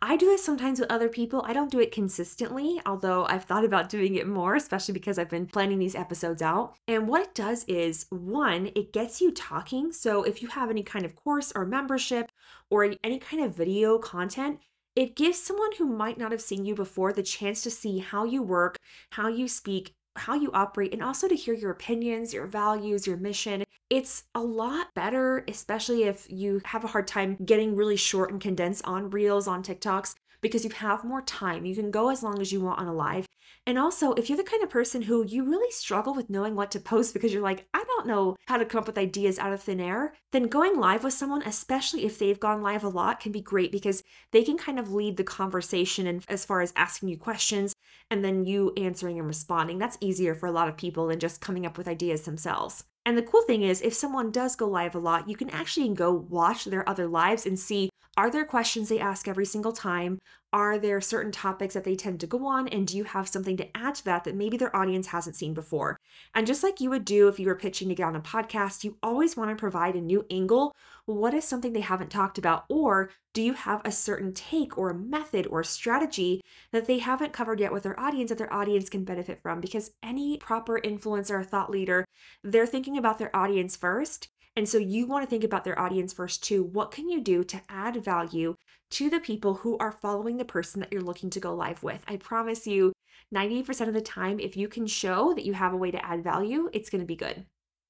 I 0.01 0.17
do 0.17 0.27
this 0.27 0.45
sometimes 0.45 0.81
with 0.81 0.91
other 0.91 1.09
people. 1.09 1.43
I 1.47 1.53
don't 1.53 1.71
do 1.71 1.81
it 1.81 1.93
consistently, 1.93 2.81
although 2.87 3.27
I've 3.27 3.45
thought 3.45 3.65
about 3.65 3.89
doing 3.89 4.15
it 4.15 4.27
more, 4.27 4.55
especially 4.55 4.95
because 4.95 5.19
I've 5.19 5.29
been 5.29 5.47
planning 5.47 5.79
these 5.79 5.95
episodes 5.95 6.43
out. 6.43 6.75
And 6.89 7.09
what 7.09 7.23
it 7.23 7.35
does 7.35 7.65
is 7.65 8.07
one, 8.11 8.71
it 8.75 8.93
gets 8.93 9.21
you 9.21 9.31
talking. 9.31 9.93
So 9.93 10.23
if 10.23 10.43
you 10.43 10.49
have 10.49 10.71
any 10.71 10.83
kind 10.83 11.05
of 11.05 11.15
course 11.15 11.53
or 11.55 11.67
membership 11.67 12.31
or 12.71 12.85
any 13.05 13.19
kind 13.19 13.45
of 13.45 13.55
video 13.55 13.99
content, 13.99 14.61
it 14.97 15.15
gives 15.15 15.39
someone 15.39 15.73
who 15.77 15.87
might 15.87 16.19
not 16.19 16.33
have 16.33 16.41
seen 16.41 16.65
you 16.65 16.75
before 16.75 17.13
the 17.13 17.23
chance 17.23 17.63
to 17.63 17.71
see 17.71 17.99
how 17.99 18.25
you 18.25 18.43
work, 18.43 18.79
how 19.11 19.29
you 19.29 19.47
speak, 19.47 19.93
how 20.17 20.35
you 20.35 20.51
operate, 20.53 20.95
and 20.95 21.03
also 21.03 21.29
to 21.29 21.37
hear 21.37 21.55
your 21.55 21.71
opinions, 21.71 22.33
your 22.33 22.47
values, 22.47 23.07
your 23.07 23.19
mission. 23.19 23.65
It's 23.91 24.25
a 24.35 24.41
lot 24.41 24.95
better, 24.95 25.45
especially 25.47 26.05
if 26.05 26.27
you 26.31 26.63
have 26.65 26.83
a 26.83 26.89
hard 26.89 27.07
time 27.07 27.37
getting 27.45 27.77
really 27.77 27.97
short 27.97 28.33
and 28.33 28.41
condensed 28.41 28.85
on 28.87 29.11
reels, 29.11 29.47
on 29.47 29.63
TikToks, 29.63 30.15
because 30.47 30.65
you 30.65 30.71
have 30.71 31.05
more 31.05 31.23
time. 31.23 31.65
You 31.65 31.75
can 31.75 31.91
go 31.91 32.11
as 32.11 32.23
long 32.23 32.41
as 32.41 32.53
you 32.53 32.61
want 32.61 32.79
on 32.79 32.87
a 32.87 32.93
live. 32.93 33.27
And 33.69 33.81
also, 33.81 34.13
if 34.13 34.29
you're 34.29 34.37
the 34.37 34.45
kind 34.45 34.63
of 34.63 34.71
person 34.71 35.03
who 35.03 35.27
you 35.27 35.45
really 35.45 35.71
struggle 35.73 36.15
with 36.15 36.31
knowing 36.31 36.55
what 36.55 36.71
to 36.71 36.81
post 36.81 37.13
because 37.13 37.33
you're 37.33 37.43
like, 37.43 37.67
I 37.75 37.83
don't 37.85 38.07
know 38.07 38.37
how 38.47 38.59
to 38.59 38.65
come 38.65 38.79
up 38.79 38.87
with 38.87 38.97
ideas 38.97 39.41
out 39.41 39.53
of 39.53 39.61
thin 39.61 39.81
air, 39.81 40.15
then 40.31 40.45
going 40.45 40.79
live 40.79 41.03
with 41.03 41.15
someone, 41.15 41.43
especially 41.43 42.05
if 42.05 42.17
they've 42.17 42.39
gone 42.39 42.63
live 42.63 42.85
a 42.85 42.89
lot, 42.89 43.19
can 43.19 43.33
be 43.33 43.41
great 43.41 43.73
because 43.73 44.05
they 44.31 44.45
can 44.45 44.57
kind 44.57 44.79
of 44.79 44.93
lead 44.93 45.17
the 45.17 45.25
conversation 45.25 46.07
and 46.07 46.25
as 46.29 46.45
far 46.45 46.61
as 46.61 46.73
asking 46.77 47.09
you 47.09 47.17
questions 47.17 47.75
and 48.09 48.25
then 48.25 48.45
you 48.45 48.73
answering 48.77 49.19
and 49.19 49.27
responding. 49.27 49.79
That's 49.79 49.99
easier 50.01 50.37
for 50.37 50.47
a 50.47 50.53
lot 50.53 50.69
of 50.69 50.77
people 50.77 51.09
than 51.09 51.19
just 51.19 51.41
coming 51.41 51.67
up 51.67 51.77
with 51.77 51.89
ideas 51.89 52.23
themselves. 52.23 52.85
And 53.07 53.17
the 53.17 53.23
cool 53.23 53.43
thing 53.43 53.63
is, 53.63 53.81
if 53.81 53.95
someone 53.95 54.33
does 54.33 54.57
go 54.57 54.67
live 54.67 54.97
a 54.97 54.99
lot, 54.99 55.29
you 55.29 55.37
can 55.37 55.49
actually 55.51 55.89
go 55.95 56.13
watch 56.13 56.65
their 56.65 56.87
other 56.89 57.07
lives 57.07 57.47
and 57.47 57.59
see 57.59 57.89
are 58.19 58.31
there 58.31 58.47
questions 58.47 58.89
they 58.89 58.99
ask 58.99 59.29
every 59.29 59.45
single 59.45 59.73
time? 59.73 60.19
Are 60.51 60.79
there 60.79 61.03
certain 61.03 61.33
topics 61.33 61.75
that 61.75 61.85
they 61.85 61.95
tend 61.95 62.19
to 62.21 62.27
go 62.27 62.47
on? 62.47 62.67
And 62.69 62.87
do 62.87 62.97
you 62.97 63.05
have 63.05 63.29
something 63.29 63.59
to 63.59 63.77
add 63.77 63.97
to 63.97 64.05
that 64.07 64.25
that 64.25 64.35
maybe 64.35 64.57
their 64.57 64.75
audience 64.75 65.09
hasn't 65.09 65.37
seen 65.37 65.53
before? 65.53 65.99
And 66.35 66.47
just 66.47 66.63
like 66.63 66.81
you 66.81 66.89
would 66.89 67.05
do 67.05 67.29
if 67.29 67.39
you 67.39 67.47
were 67.47 67.55
pitching 67.55 67.91
to 67.91 67.95
get 67.95 68.07
on 68.07 68.17
a 68.17 68.21
podcast, 68.21 68.85
you 68.85 68.97
always 69.03 69.37
want 69.37 69.51
to 69.51 69.57
provide 69.57 69.97
a 69.97 70.01
new 70.01 70.25
angle. 70.31 70.75
What 71.07 71.35
is 71.35 71.45
something 71.45 71.73
they 71.73 71.81
haven't 71.81 72.11
talked 72.11 72.37
about? 72.37 72.65
Or 72.69 73.11
do 73.33 73.43
you 73.43 73.55
have 73.55 73.81
a 73.85 73.93
certain 73.93 74.33
take 74.33 74.77
or 74.77 74.91
a 74.91 74.95
method 74.95 75.47
or 75.47 75.61
a 75.61 75.65
strategy 75.65 76.41
that 76.73 76.87
they 76.87 76.99
haven't 76.99 77.33
covered 77.33 77.61
yet 77.61 77.73
with 77.73 77.85
their 77.85 77.99
audience 77.99 78.29
that 78.29 78.39
their 78.39 78.53
audience 78.53 78.89
can 78.89 79.05
benefit 79.05 79.41
from? 79.41 79.61
Because 79.61 79.93
any 80.03 80.37
proper 80.37 80.81
influencer 80.81 81.31
or 81.31 81.45
thought 81.45 81.71
leader, 81.71 82.05
they're 82.43 82.67
thinking 82.67 82.99
about 82.99 83.19
their 83.19 83.35
audience 83.35 83.77
first 83.77 84.29
and 84.57 84.67
so 84.67 84.79
you 84.79 85.07
want 85.07 85.23
to 85.23 85.29
think 85.29 85.45
about 85.45 85.65
their 85.65 85.79
audience 85.79 86.15
first 86.15 86.43
too. 86.43 86.65
What 86.65 86.91
can 86.91 87.11
you 87.11 87.21
do 87.21 87.45
to 87.45 87.61
add 87.69 88.03
value 88.03 88.57
to 88.93 89.11
the 89.11 89.21
people 89.21 89.55
who 89.55 89.77
are 89.77 89.93
following 89.93 90.39
the 90.39 90.47
person 90.47 90.81
that 90.81 90.91
you're 90.91 91.03
looking 91.03 91.29
to 91.31 91.41
go 91.41 91.55
live 91.55 91.83
with? 91.83 92.01
I 92.09 92.17
promise 92.17 92.67
you, 92.67 92.93
90% 93.35 93.89
of 93.89 93.95
the 93.95 94.01
time, 94.01 94.41
if 94.41 94.57
you 94.57 94.69
can 94.69 94.87
show 94.87 95.35
that 95.35 95.45
you 95.45 95.53
have 95.53 95.75
a 95.75 95.77
way 95.77 95.91
to 95.91 96.05
add 96.05 96.25
value, 96.25 96.71
it's 96.73 96.89
going 96.89 97.01
to 97.03 97.07
be 97.07 97.17
good. 97.17 97.45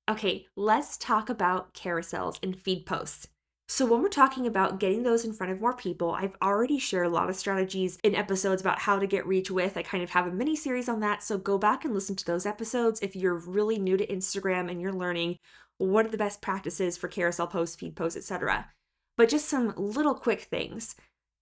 Okay, 0.08 0.46
let's 0.54 0.96
talk 0.96 1.28
about 1.28 1.74
carousels 1.74 2.38
and 2.40 2.56
feed 2.56 2.86
posts. 2.86 3.26
So, 3.68 3.84
when 3.84 4.02
we're 4.02 4.08
talking 4.08 4.46
about 4.46 4.78
getting 4.78 5.02
those 5.02 5.24
in 5.24 5.32
front 5.32 5.52
of 5.52 5.60
more 5.60 5.74
people, 5.74 6.12
I've 6.12 6.36
already 6.40 6.78
shared 6.78 7.06
a 7.06 7.10
lot 7.10 7.28
of 7.28 7.34
strategies 7.34 7.98
in 8.04 8.14
episodes 8.14 8.60
about 8.60 8.78
how 8.78 9.00
to 9.00 9.06
get 9.08 9.26
reach 9.26 9.50
with. 9.50 9.76
I 9.76 9.82
kind 9.82 10.04
of 10.04 10.10
have 10.10 10.28
a 10.28 10.30
mini 10.30 10.54
series 10.54 10.88
on 10.88 11.00
that. 11.00 11.24
So, 11.24 11.38
go 11.38 11.58
back 11.58 11.84
and 11.84 11.92
listen 11.92 12.14
to 12.14 12.24
those 12.24 12.46
episodes 12.46 13.00
if 13.02 13.16
you're 13.16 13.34
really 13.34 13.80
new 13.80 13.96
to 13.96 14.06
Instagram 14.06 14.70
and 14.70 14.80
you're 14.80 14.92
learning 14.92 15.38
what 15.78 16.06
are 16.06 16.10
the 16.10 16.16
best 16.16 16.40
practices 16.40 16.96
for 16.96 17.08
carousel 17.08 17.48
posts, 17.48 17.74
feed 17.74 17.96
posts, 17.96 18.16
etc. 18.16 18.68
But 19.16 19.28
just 19.28 19.48
some 19.48 19.74
little 19.76 20.14
quick 20.14 20.42
things. 20.42 20.94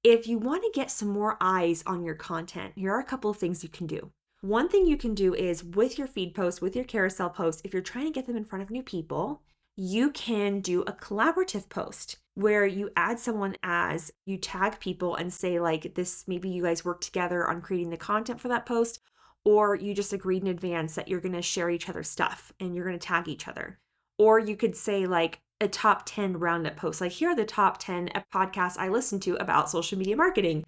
If 0.03 0.27
you 0.27 0.39
want 0.39 0.63
to 0.63 0.71
get 0.73 0.91
some 0.91 1.09
more 1.09 1.37
eyes 1.39 1.83
on 1.87 2.03
your 2.03 2.15
content, 2.15 2.73
here 2.77 2.95
are 2.95 3.01
a 3.01 3.05
couple 3.05 3.31
of 3.31 3.37
things 3.37 3.63
you 3.63 3.69
can 3.69 3.87
do. 3.87 4.11
One 4.45 4.69
thing 4.69 4.85
you 4.85 4.99
can 4.99 5.15
do 5.15 5.35
is 5.35 5.65
with 5.65 5.97
your 5.97 6.07
feed 6.07 6.35
posts, 6.35 6.61
with 6.61 6.77
your 6.77 6.85
carousel 6.85 7.31
posts, 7.31 7.63
if 7.65 7.73
you're 7.73 7.81
trying 7.81 8.05
to 8.05 8.13
get 8.13 8.27
them 8.27 8.37
in 8.37 8.45
front 8.45 8.63
of 8.63 8.69
new 8.69 8.83
people, 8.83 9.41
you 9.75 10.11
can 10.11 10.61
do 10.61 10.83
a 10.83 10.93
collaborative 10.93 11.71
post 11.71 12.19
where 12.35 12.67
you 12.67 12.91
add 12.95 13.19
someone 13.19 13.57
as 13.63 14.13
you 14.27 14.37
tag 14.37 14.79
people 14.81 15.17
and 15.17 15.33
say, 15.33 15.59
like, 15.59 15.95
this 15.95 16.25
maybe 16.29 16.51
you 16.51 16.65
guys 16.65 16.85
work 16.85 17.01
together 17.01 17.49
on 17.49 17.63
creating 17.63 17.89
the 17.89 17.97
content 17.97 18.39
for 18.39 18.49
that 18.49 18.67
post, 18.67 19.01
or 19.47 19.77
you 19.77 19.95
just 19.95 20.13
agreed 20.13 20.43
in 20.43 20.49
advance 20.49 20.95
that 20.95 21.09
you're 21.09 21.23
going 21.23 21.33
to 21.33 21.41
share 21.41 21.71
each 21.71 21.89
other's 21.89 22.11
stuff 22.11 22.53
and 22.61 22.75
you're 22.75 22.85
going 22.85 22.99
to 22.99 23.07
tag 23.07 23.29
each 23.29 23.49
other. 23.49 23.79
Or 24.19 24.39
you 24.39 24.59
could 24.59 24.77
say, 24.77 25.07
like, 25.07 25.41
a 25.59 25.69
top 25.69 26.03
10 26.05 26.39
roundup 26.39 26.77
post. 26.77 27.01
Like, 27.01 27.13
here 27.13 27.31
are 27.31 27.37
the 27.37 27.47
top 27.47 27.79
10 27.79 28.11
podcasts 28.31 28.77
I 28.77 28.91
listen 28.91 29.21
to 29.21 29.37
about 29.37 29.71
social 29.71 29.97
media 29.97 30.17
marketing. 30.17 30.65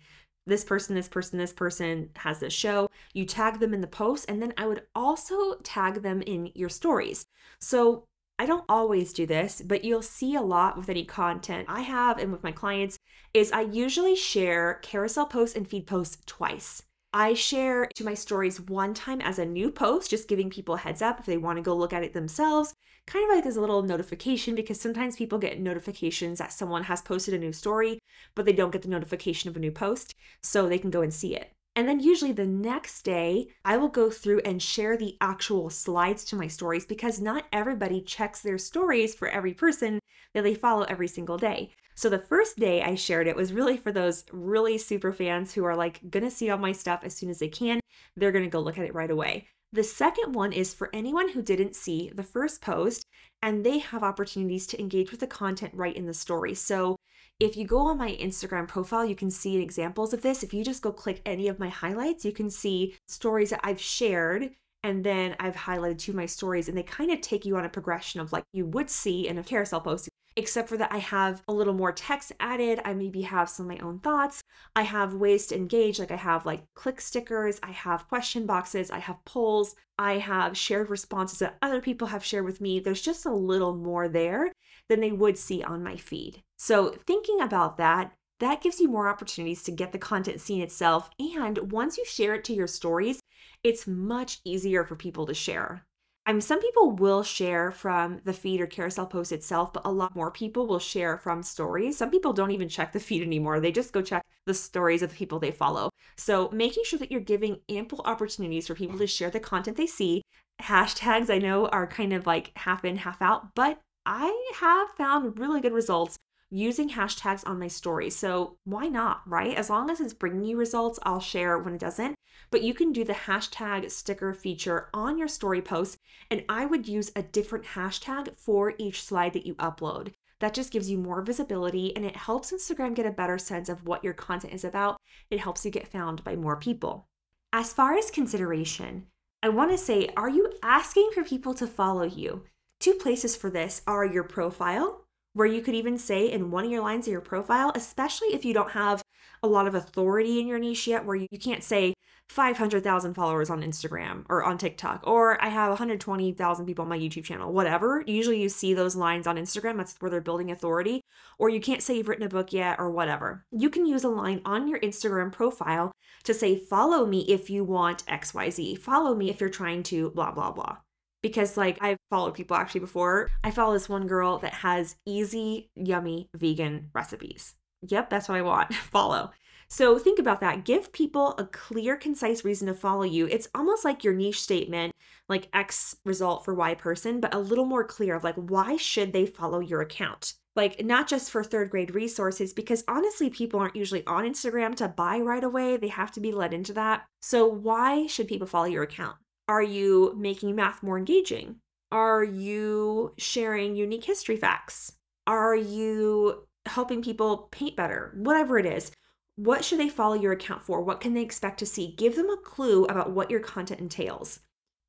This 0.46 0.64
person, 0.64 0.94
this 0.94 1.08
person, 1.08 1.38
this 1.38 1.52
person 1.52 2.10
has 2.16 2.38
this 2.38 2.52
show. 2.52 2.88
You 3.12 3.24
tag 3.24 3.58
them 3.58 3.74
in 3.74 3.80
the 3.80 3.86
post, 3.86 4.26
and 4.28 4.40
then 4.40 4.54
I 4.56 4.66
would 4.66 4.82
also 4.94 5.56
tag 5.64 6.02
them 6.02 6.22
in 6.22 6.52
your 6.54 6.68
stories. 6.68 7.26
So 7.58 8.04
I 8.38 8.46
don't 8.46 8.64
always 8.68 9.12
do 9.12 9.26
this, 9.26 9.62
but 9.64 9.84
you'll 9.84 10.02
see 10.02 10.34
a 10.34 10.42
lot 10.42 10.76
with 10.76 10.88
any 10.88 11.04
content 11.04 11.66
I 11.68 11.80
have 11.80 12.18
and 12.18 12.30
with 12.30 12.42
my 12.42 12.52
clients 12.52 12.98
is 13.32 13.50
I 13.50 13.62
usually 13.62 14.14
share 14.14 14.74
carousel 14.82 15.26
posts 15.26 15.56
and 15.56 15.66
feed 15.66 15.86
posts 15.86 16.18
twice. 16.26 16.82
I 17.18 17.32
share 17.32 17.88
to 17.94 18.04
my 18.04 18.12
stories 18.12 18.60
one 18.60 18.92
time 18.92 19.22
as 19.22 19.38
a 19.38 19.46
new 19.46 19.70
post, 19.70 20.10
just 20.10 20.28
giving 20.28 20.50
people 20.50 20.74
a 20.74 20.78
heads 20.78 21.00
up 21.00 21.18
if 21.18 21.24
they 21.24 21.38
want 21.38 21.56
to 21.56 21.62
go 21.62 21.74
look 21.74 21.94
at 21.94 22.04
it 22.04 22.12
themselves, 22.12 22.74
kind 23.06 23.24
of 23.24 23.34
like 23.34 23.46
as 23.46 23.56
a 23.56 23.60
little 23.62 23.82
notification 23.82 24.54
because 24.54 24.78
sometimes 24.78 25.16
people 25.16 25.38
get 25.38 25.58
notifications 25.58 26.38
that 26.38 26.52
someone 26.52 26.82
has 26.82 27.00
posted 27.00 27.32
a 27.32 27.38
new 27.38 27.54
story, 27.54 27.98
but 28.34 28.44
they 28.44 28.52
don't 28.52 28.70
get 28.70 28.82
the 28.82 28.90
notification 28.90 29.48
of 29.48 29.56
a 29.56 29.60
new 29.60 29.72
post, 29.72 30.14
so 30.42 30.68
they 30.68 30.78
can 30.78 30.90
go 30.90 31.00
and 31.00 31.14
see 31.14 31.34
it. 31.34 31.52
And 31.74 31.88
then 31.88 32.00
usually 32.00 32.32
the 32.32 32.46
next 32.46 33.00
day, 33.00 33.46
I 33.64 33.78
will 33.78 33.88
go 33.88 34.10
through 34.10 34.40
and 34.40 34.62
share 34.62 34.98
the 34.98 35.16
actual 35.18 35.70
slides 35.70 36.22
to 36.26 36.36
my 36.36 36.48
stories 36.48 36.84
because 36.84 37.18
not 37.18 37.46
everybody 37.50 38.02
checks 38.02 38.42
their 38.42 38.58
stories 38.58 39.14
for 39.14 39.28
every 39.28 39.54
person 39.54 40.00
that 40.34 40.42
they 40.42 40.54
follow 40.54 40.82
every 40.82 41.08
single 41.08 41.38
day. 41.38 41.70
So 41.96 42.10
the 42.10 42.18
first 42.18 42.58
day 42.58 42.82
I 42.82 42.94
shared 42.94 43.26
it 43.26 43.36
was 43.36 43.54
really 43.54 43.78
for 43.78 43.90
those 43.90 44.24
really 44.30 44.76
super 44.76 45.12
fans 45.12 45.54
who 45.54 45.64
are 45.64 45.74
like 45.74 46.00
gonna 46.10 46.30
see 46.30 46.50
all 46.50 46.58
my 46.58 46.72
stuff 46.72 47.00
as 47.02 47.16
soon 47.16 47.30
as 47.30 47.38
they 47.38 47.48
can. 47.48 47.80
They're 48.16 48.32
gonna 48.32 48.48
go 48.48 48.60
look 48.60 48.78
at 48.78 48.84
it 48.84 48.94
right 48.94 49.10
away. 49.10 49.48
The 49.72 49.82
second 49.82 50.34
one 50.34 50.52
is 50.52 50.74
for 50.74 50.90
anyone 50.94 51.30
who 51.30 51.42
didn't 51.42 51.74
see 51.74 52.10
the 52.14 52.22
first 52.22 52.60
post 52.60 53.04
and 53.42 53.64
they 53.64 53.78
have 53.78 54.02
opportunities 54.02 54.66
to 54.68 54.80
engage 54.80 55.10
with 55.10 55.20
the 55.20 55.26
content 55.26 55.72
right 55.74 55.96
in 55.96 56.06
the 56.06 56.14
story. 56.14 56.54
So 56.54 56.96
if 57.40 57.56
you 57.56 57.66
go 57.66 57.78
on 57.78 57.98
my 57.98 58.12
Instagram 58.12 58.68
profile, 58.68 59.04
you 59.04 59.16
can 59.16 59.30
see 59.30 59.56
examples 59.56 60.12
of 60.12 60.22
this. 60.22 60.42
If 60.42 60.54
you 60.54 60.64
just 60.64 60.82
go 60.82 60.92
click 60.92 61.22
any 61.24 61.48
of 61.48 61.58
my 61.58 61.68
highlights, 61.68 62.24
you 62.24 62.32
can 62.32 62.50
see 62.50 62.96
stories 63.08 63.50
that 63.50 63.60
I've 63.64 63.80
shared 63.80 64.50
and 64.82 65.02
then 65.02 65.34
I've 65.40 65.56
highlighted 65.56 65.98
to 65.98 66.12
my 66.12 66.26
stories, 66.26 66.68
and 66.68 66.78
they 66.78 66.84
kind 66.84 67.10
of 67.10 67.20
take 67.20 67.44
you 67.44 67.56
on 67.56 67.64
a 67.64 67.68
progression 67.68 68.20
of 68.20 68.32
like 68.32 68.44
you 68.52 68.64
would 68.66 68.88
see 68.88 69.26
in 69.26 69.36
a 69.36 69.42
carousel 69.42 69.80
post 69.80 70.08
except 70.36 70.68
for 70.68 70.76
that 70.76 70.92
I 70.92 70.98
have 70.98 71.42
a 71.48 71.52
little 71.52 71.72
more 71.72 71.92
text 71.92 72.32
added. 72.38 72.80
I 72.84 72.94
maybe 72.94 73.22
have 73.22 73.48
some 73.48 73.68
of 73.68 73.76
my 73.76 73.84
own 73.84 73.98
thoughts. 73.98 74.42
I 74.74 74.82
have 74.82 75.14
ways 75.14 75.46
to 75.46 75.56
engage, 75.56 75.98
like 75.98 76.10
I 76.10 76.16
have 76.16 76.44
like 76.44 76.64
click 76.74 77.00
stickers, 77.00 77.58
I 77.62 77.70
have 77.70 78.08
question 78.08 78.46
boxes, 78.46 78.90
I 78.90 78.98
have 78.98 79.24
polls, 79.24 79.74
I 79.98 80.18
have 80.18 80.56
shared 80.56 80.90
responses 80.90 81.38
that 81.38 81.56
other 81.62 81.80
people 81.80 82.08
have 82.08 82.24
shared 82.24 82.44
with 82.44 82.60
me. 82.60 82.78
There's 82.78 83.00
just 83.00 83.24
a 83.24 83.32
little 83.32 83.74
more 83.74 84.08
there 84.08 84.52
than 84.88 85.00
they 85.00 85.12
would 85.12 85.38
see 85.38 85.62
on 85.62 85.82
my 85.82 85.96
feed. 85.96 86.42
So, 86.58 86.94
thinking 87.06 87.40
about 87.40 87.78
that, 87.78 88.12
that 88.38 88.60
gives 88.60 88.80
you 88.80 88.88
more 88.88 89.08
opportunities 89.08 89.62
to 89.62 89.72
get 89.72 89.92
the 89.92 89.98
content 89.98 90.40
seen 90.40 90.60
itself. 90.60 91.08
And 91.18 91.72
once 91.72 91.96
you 91.96 92.04
share 92.04 92.34
it 92.34 92.44
to 92.44 92.54
your 92.54 92.66
stories, 92.66 93.20
it's 93.64 93.86
much 93.86 94.40
easier 94.44 94.84
for 94.84 94.94
people 94.94 95.26
to 95.26 95.34
share. 95.34 95.85
Mean, 96.32 96.40
some 96.40 96.60
people 96.60 96.90
will 96.90 97.22
share 97.22 97.70
from 97.70 98.20
the 98.24 98.32
feed 98.32 98.60
or 98.60 98.66
carousel 98.66 99.06
post 99.06 99.30
itself, 99.30 99.72
but 99.72 99.86
a 99.86 99.92
lot 99.92 100.16
more 100.16 100.30
people 100.32 100.66
will 100.66 100.80
share 100.80 101.16
from 101.18 101.42
stories. 101.42 101.96
Some 101.96 102.10
people 102.10 102.32
don't 102.32 102.50
even 102.50 102.68
check 102.68 102.92
the 102.92 103.00
feed 103.06 103.22
anymore. 103.22 103.60
They 103.60 103.72
just 103.72 103.92
go 103.92 104.02
check 104.02 104.24
the 104.44 104.54
stories 104.54 105.02
of 105.02 105.10
the 105.10 105.16
people 105.16 105.38
they 105.38 105.52
follow. 105.52 105.90
So, 106.16 106.50
making 106.52 106.84
sure 106.84 106.98
that 106.98 107.12
you're 107.12 107.20
giving 107.20 107.60
ample 107.68 108.00
opportunities 108.04 108.66
for 108.66 108.74
people 108.74 108.98
to 108.98 109.06
share 109.06 109.30
the 109.30 109.40
content 109.40 109.76
they 109.76 109.86
see. 109.86 110.22
Hashtags, 110.60 111.30
I 111.30 111.38
know, 111.38 111.66
are 111.68 111.86
kind 111.86 112.12
of 112.12 112.26
like 112.26 112.52
half 112.56 112.84
in, 112.84 112.96
half 112.96 113.22
out, 113.22 113.54
but 113.54 113.80
I 114.04 114.52
have 114.54 114.88
found 114.96 115.38
really 115.38 115.60
good 115.60 115.72
results 115.72 116.18
using 116.50 116.90
hashtags 116.90 117.46
on 117.46 117.58
my 117.58 117.68
story. 117.68 118.10
So 118.10 118.56
why 118.64 118.86
not, 118.86 119.22
right? 119.26 119.56
As 119.56 119.70
long 119.70 119.90
as 119.90 120.00
it's 120.00 120.14
bringing 120.14 120.44
you 120.44 120.56
results, 120.56 120.98
I'll 121.02 121.20
share 121.20 121.58
when 121.58 121.74
it 121.74 121.80
doesn't. 121.80 122.14
But 122.50 122.62
you 122.62 122.74
can 122.74 122.92
do 122.92 123.04
the 123.04 123.12
hashtag 123.12 123.90
sticker 123.90 124.32
feature 124.32 124.88
on 124.94 125.18
your 125.18 125.28
story 125.28 125.62
posts, 125.62 125.96
and 126.30 126.44
I 126.48 126.66
would 126.66 126.86
use 126.86 127.10
a 127.16 127.22
different 127.22 127.64
hashtag 127.64 128.36
for 128.36 128.74
each 128.78 129.02
slide 129.02 129.32
that 129.32 129.46
you 129.46 129.54
upload. 129.56 130.12
That 130.40 130.54
just 130.54 130.70
gives 130.70 130.90
you 130.90 130.98
more 130.98 131.22
visibility 131.22 131.96
and 131.96 132.04
it 132.04 132.16
helps 132.16 132.52
Instagram 132.52 132.94
get 132.94 133.06
a 133.06 133.10
better 133.10 133.38
sense 133.38 133.68
of 133.68 133.86
what 133.86 134.04
your 134.04 134.12
content 134.12 134.52
is 134.52 134.64
about. 134.64 134.98
It 135.30 135.40
helps 135.40 135.64
you 135.64 135.70
get 135.70 135.88
found 135.88 136.22
by 136.24 136.36
more 136.36 136.56
people. 136.56 137.08
As 137.52 137.72
far 137.72 137.96
as 137.96 138.10
consideration, 138.10 139.06
I 139.42 139.48
want 139.48 139.70
to 139.70 139.78
say, 139.78 140.10
are 140.16 140.28
you 140.28 140.52
asking 140.62 141.10
for 141.14 141.24
people 141.24 141.54
to 141.54 141.66
follow 141.66 142.02
you? 142.02 142.44
Two 142.80 142.94
places 142.94 143.34
for 143.34 143.48
this 143.48 143.80
are 143.86 144.04
your 144.04 144.24
profile 144.24 145.05
where 145.36 145.46
you 145.46 145.60
could 145.60 145.74
even 145.74 145.98
say 145.98 146.32
in 146.32 146.50
one 146.50 146.64
of 146.64 146.70
your 146.70 146.80
lines 146.80 147.06
of 147.06 147.12
your 147.12 147.20
profile, 147.20 147.70
especially 147.74 148.28
if 148.28 148.42
you 148.42 148.54
don't 148.54 148.70
have 148.70 149.02
a 149.42 149.46
lot 149.46 149.66
of 149.66 149.74
authority 149.74 150.40
in 150.40 150.46
your 150.46 150.58
niche 150.58 150.86
yet, 150.86 151.04
where 151.04 151.14
you, 151.14 151.26
you 151.30 151.38
can't 151.38 151.62
say 151.62 151.92
500,000 152.30 153.12
followers 153.12 153.50
on 153.50 153.60
Instagram 153.60 154.24
or 154.30 154.42
on 154.42 154.56
TikTok, 154.56 155.02
or 155.06 155.40
I 155.44 155.50
have 155.50 155.68
120,000 155.68 156.64
people 156.64 156.84
on 156.84 156.88
my 156.88 156.98
YouTube 156.98 157.24
channel, 157.24 157.52
whatever. 157.52 158.02
Usually 158.06 158.40
you 158.40 158.48
see 158.48 158.72
those 158.72 158.96
lines 158.96 159.26
on 159.26 159.36
Instagram, 159.36 159.76
that's 159.76 159.94
where 159.98 160.10
they're 160.10 160.22
building 160.22 160.50
authority, 160.50 161.02
or 161.38 161.50
you 161.50 161.60
can't 161.60 161.82
say 161.82 161.98
you've 161.98 162.08
written 162.08 162.24
a 162.24 162.30
book 162.30 162.54
yet 162.54 162.78
or 162.78 162.90
whatever. 162.90 163.44
You 163.50 163.68
can 163.68 163.84
use 163.84 164.04
a 164.04 164.08
line 164.08 164.40
on 164.46 164.66
your 164.66 164.80
Instagram 164.80 165.30
profile 165.30 165.92
to 166.24 166.32
say, 166.32 166.56
follow 166.56 167.04
me 167.04 167.26
if 167.28 167.50
you 167.50 167.62
want 167.62 168.06
XYZ, 168.06 168.78
follow 168.78 169.14
me 169.14 169.28
if 169.28 169.38
you're 169.38 169.50
trying 169.50 169.82
to 169.82 170.10
blah, 170.12 170.32
blah, 170.32 170.50
blah 170.50 170.78
because 171.26 171.56
like 171.56 171.78
I've 171.80 171.98
followed 172.10 172.34
people 172.34 172.56
actually 172.56 172.80
before. 172.80 173.28
I 173.42 173.50
follow 173.50 173.72
this 173.72 173.88
one 173.88 174.06
girl 174.06 174.38
that 174.38 174.54
has 174.54 174.96
easy, 175.04 175.70
yummy 175.74 176.28
vegan 176.34 176.90
recipes. 176.94 177.54
Yep, 177.82 178.10
that's 178.10 178.28
what 178.28 178.38
I 178.38 178.42
want. 178.42 178.74
follow. 178.74 179.32
So 179.68 179.98
think 179.98 180.20
about 180.20 180.40
that. 180.40 180.64
Give 180.64 180.92
people 180.92 181.34
a 181.38 181.44
clear, 181.44 181.96
concise 181.96 182.44
reason 182.44 182.68
to 182.68 182.74
follow 182.74 183.02
you. 183.02 183.26
It's 183.26 183.48
almost 183.52 183.84
like 183.84 184.04
your 184.04 184.14
niche 184.14 184.40
statement, 184.40 184.94
like 185.28 185.48
X 185.52 185.96
result 186.04 186.44
for 186.44 186.54
Y 186.54 186.74
person, 186.74 187.18
but 187.18 187.34
a 187.34 187.40
little 187.40 187.64
more 187.64 187.82
clear 187.82 188.14
of 188.14 188.22
like 188.22 188.36
why 188.36 188.76
should 188.76 189.12
they 189.12 189.26
follow 189.26 189.58
your 189.58 189.80
account? 189.80 190.34
Like 190.54 190.84
not 190.84 191.08
just 191.08 191.30
for 191.30 191.42
third 191.42 191.70
grade 191.70 191.94
resources, 191.94 192.54
because 192.54 192.84
honestly, 192.86 193.28
people 193.28 193.58
aren't 193.60 193.76
usually 193.76 194.06
on 194.06 194.24
Instagram 194.24 194.74
to 194.76 194.88
buy 194.88 195.18
right 195.18 195.44
away. 195.44 195.76
They 195.76 195.88
have 195.88 196.12
to 196.12 196.20
be 196.20 196.32
led 196.32 196.54
into 196.54 196.72
that. 196.74 197.04
So 197.20 197.46
why 197.46 198.06
should 198.06 198.28
people 198.28 198.46
follow 198.46 198.66
your 198.66 198.84
account? 198.84 199.16
Are 199.48 199.62
you 199.62 200.14
making 200.16 200.54
math 200.54 200.82
more 200.82 200.98
engaging? 200.98 201.56
Are 201.92 202.24
you 202.24 203.14
sharing 203.16 203.76
unique 203.76 204.04
history 204.04 204.36
facts? 204.36 204.92
Are 205.26 205.54
you 205.54 206.46
helping 206.66 207.02
people 207.02 207.48
paint 207.50 207.76
better? 207.76 208.12
Whatever 208.16 208.58
it 208.58 208.66
is. 208.66 208.90
What 209.36 209.64
should 209.64 209.78
they 209.78 209.88
follow 209.88 210.14
your 210.14 210.32
account 210.32 210.62
for? 210.62 210.80
What 210.80 211.00
can 211.00 211.14
they 211.14 211.22
expect 211.22 211.58
to 211.58 211.66
see? 211.66 211.94
Give 211.96 212.16
them 212.16 212.30
a 212.30 212.36
clue 212.36 212.86
about 212.86 213.12
what 213.12 213.30
your 213.30 213.40
content 213.40 213.80
entails. 213.80 214.40